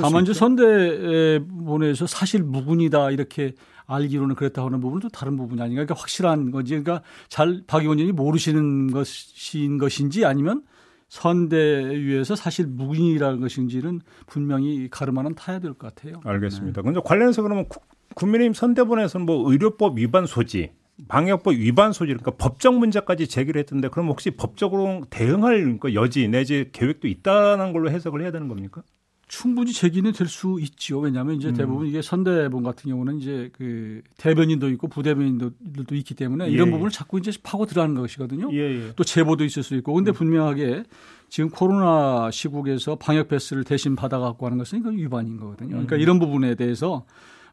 다만 0.00 0.22
이제 0.22 0.34
선대본에서 0.34 2.06
사실 2.06 2.42
무근이다 2.42 3.10
이렇게 3.10 3.54
알기로는 3.86 4.36
그랬다 4.36 4.64
하는 4.64 4.80
부분도 4.80 5.08
다른 5.08 5.36
부분이 5.36 5.60
아닌가. 5.60 5.84
그러니까 5.84 6.00
확실한 6.00 6.52
거지. 6.52 6.78
그러니까 6.78 7.02
잘 7.28 7.62
박 7.66 7.82
의원님이 7.82 8.12
모르시는 8.12 8.92
것인 8.92 9.78
것인지 9.78 10.24
아니면 10.24 10.62
선대위에서 11.10 12.36
사실 12.36 12.66
무근이라는 12.66 13.40
것인지는 13.40 14.00
분명히 14.26 14.88
가르마는 14.88 15.34
타야 15.34 15.58
될 15.58 15.74
것 15.74 15.94
같아요. 15.94 16.20
알겠습니다. 16.24 16.80
네. 16.80 16.84
근데 16.84 17.00
관련해서 17.04 17.42
그러면 17.42 17.66
국민의힘 18.14 18.54
선대본에서는 18.54 19.26
뭐 19.26 19.50
의료법 19.50 19.98
위반 19.98 20.26
소지, 20.26 20.70
방역법 21.08 21.54
위반 21.54 21.92
소지, 21.92 22.12
그러니까 22.12 22.32
법적 22.32 22.78
문제까지 22.78 23.26
제기를 23.26 23.58
했던데 23.60 23.88
그럼 23.88 24.08
혹시 24.08 24.30
법적으로 24.30 25.02
대응할 25.10 25.78
여지 25.94 26.28
내지 26.28 26.70
계획도 26.72 27.08
있다는 27.08 27.72
걸로 27.72 27.90
해석을 27.90 28.22
해야 28.22 28.30
되는 28.30 28.48
겁니까? 28.48 28.82
충분히 29.30 29.72
제기는 29.72 30.10
될 30.12 30.26
수 30.26 30.58
있죠. 30.60 30.98
왜냐하면 30.98 31.36
이제 31.36 31.50
음. 31.50 31.54
대부분 31.54 31.86
이게 31.86 32.02
선대본 32.02 32.64
같은 32.64 32.90
경우는 32.90 33.20
이제 33.20 33.48
그 33.52 34.02
대변인도 34.16 34.68
있고 34.70 34.88
부대변인들도 34.88 35.94
있기 35.94 36.14
때문에 36.14 36.48
예. 36.48 36.50
이런 36.50 36.70
부분을 36.72 36.90
자꾸 36.90 37.18
이제 37.18 37.30
파고 37.40 37.64
들어가는 37.66 37.94
것이거든요. 37.94 38.50
예, 38.52 38.58
예. 38.58 38.92
또 38.96 39.04
제보도 39.04 39.44
있을 39.44 39.62
수 39.62 39.76
있고. 39.76 39.94
근데 39.94 40.10
음. 40.10 40.14
분명하게 40.14 40.82
지금 41.28 41.48
코로나 41.48 42.30
시국에서 42.32 42.96
방역 42.96 43.28
패스를 43.28 43.62
대신 43.62 43.94
받아갖고 43.94 44.46
하는 44.46 44.58
것은 44.58 44.80
이건 44.80 44.96
위반인 44.96 45.36
거거든요. 45.36 45.70
그러니까 45.70 45.94
음. 45.94 46.00
이런 46.00 46.18
부분에 46.18 46.56
대해서 46.56 47.04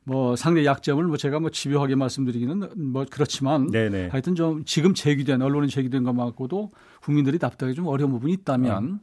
뭐 0.04 0.36
상대 0.36 0.66
약점을 0.66 1.04
뭐 1.04 1.16
제가 1.16 1.40
뭐 1.40 1.52
집요하게 1.52 1.94
말씀드리기는 1.96 2.70
뭐 2.92 3.06
그렇지만 3.10 3.68
네네. 3.70 4.08
하여튼 4.08 4.34
좀 4.34 4.64
지금 4.66 4.96
제기된 4.96 5.44
언론에 5.44 5.68
제기된 5.68 6.04
것만고도 6.04 6.72
국민들이 7.02 7.38
답답하기 7.38 7.76
좀 7.76 7.86
어려운 7.86 8.12
부분이 8.12 8.34
있다면 8.34 8.84
음. 8.84 9.00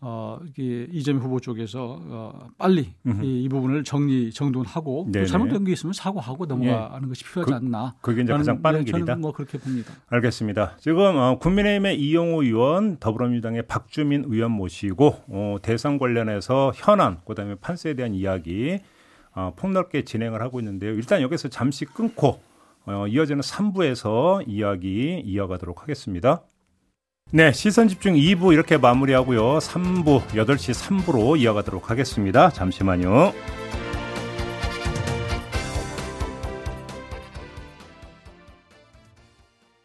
어, 0.00 0.38
이재명 0.56 1.22
후보 1.22 1.40
쪽에서 1.40 2.00
어, 2.00 2.48
빨리 2.56 2.92
이, 3.22 3.44
이, 3.44 3.48
부분을 3.48 3.82
정리 3.82 4.30
정돈하고 4.32 5.08
또 5.12 5.26
잘못된 5.26 5.64
게 5.64 5.72
있으면 5.72 5.92
사과하고 5.92 6.46
넘어가는 6.46 7.02
예. 7.04 7.08
것이 7.08 7.24
필요하지 7.24 7.50
그, 7.50 7.56
않나. 7.56 7.96
그게 8.00 8.22
이제 8.22 8.32
가장 8.32 8.62
빠른 8.62 8.84
네, 8.84 8.92
길이다. 8.92 9.16
뭐 9.16 9.32
그렇게 9.32 9.58
봅니다. 9.58 9.92
알겠습니다. 10.08 10.76
지금 10.78 11.16
어, 11.16 11.38
국민의힘의 11.38 12.00
이용호 12.00 12.44
의원, 12.44 12.98
더불어민주당의 12.98 13.66
박주민 13.66 14.24
의원 14.28 14.52
모시고 14.52 15.16
어, 15.28 15.56
대선 15.62 15.98
관련해서 15.98 16.72
현안, 16.76 17.20
그다음에 17.24 17.56
판세에 17.56 17.94
대한 17.94 18.14
이야기 18.14 18.78
어, 19.34 19.52
폭넓게 19.56 20.04
진행을 20.04 20.40
하고 20.42 20.60
있는데요. 20.60 20.92
일단 20.92 21.22
여기서 21.22 21.48
잠시 21.48 21.84
끊고 21.84 22.40
어, 22.86 23.06
이어지는 23.06 23.40
3부에서 23.40 24.44
이야기 24.46 25.20
이어가도록 25.24 25.82
하겠습니다. 25.82 26.42
네, 27.30 27.52
시선 27.52 27.88
집중 27.88 28.14
2부 28.14 28.54
이렇게 28.54 28.78
마무리하고요. 28.78 29.58
3부 29.58 30.28
8시 30.28 31.04
3부로 31.04 31.38
이어가도록 31.38 31.90
하겠습니다. 31.90 32.48
잠시만요. 32.48 33.34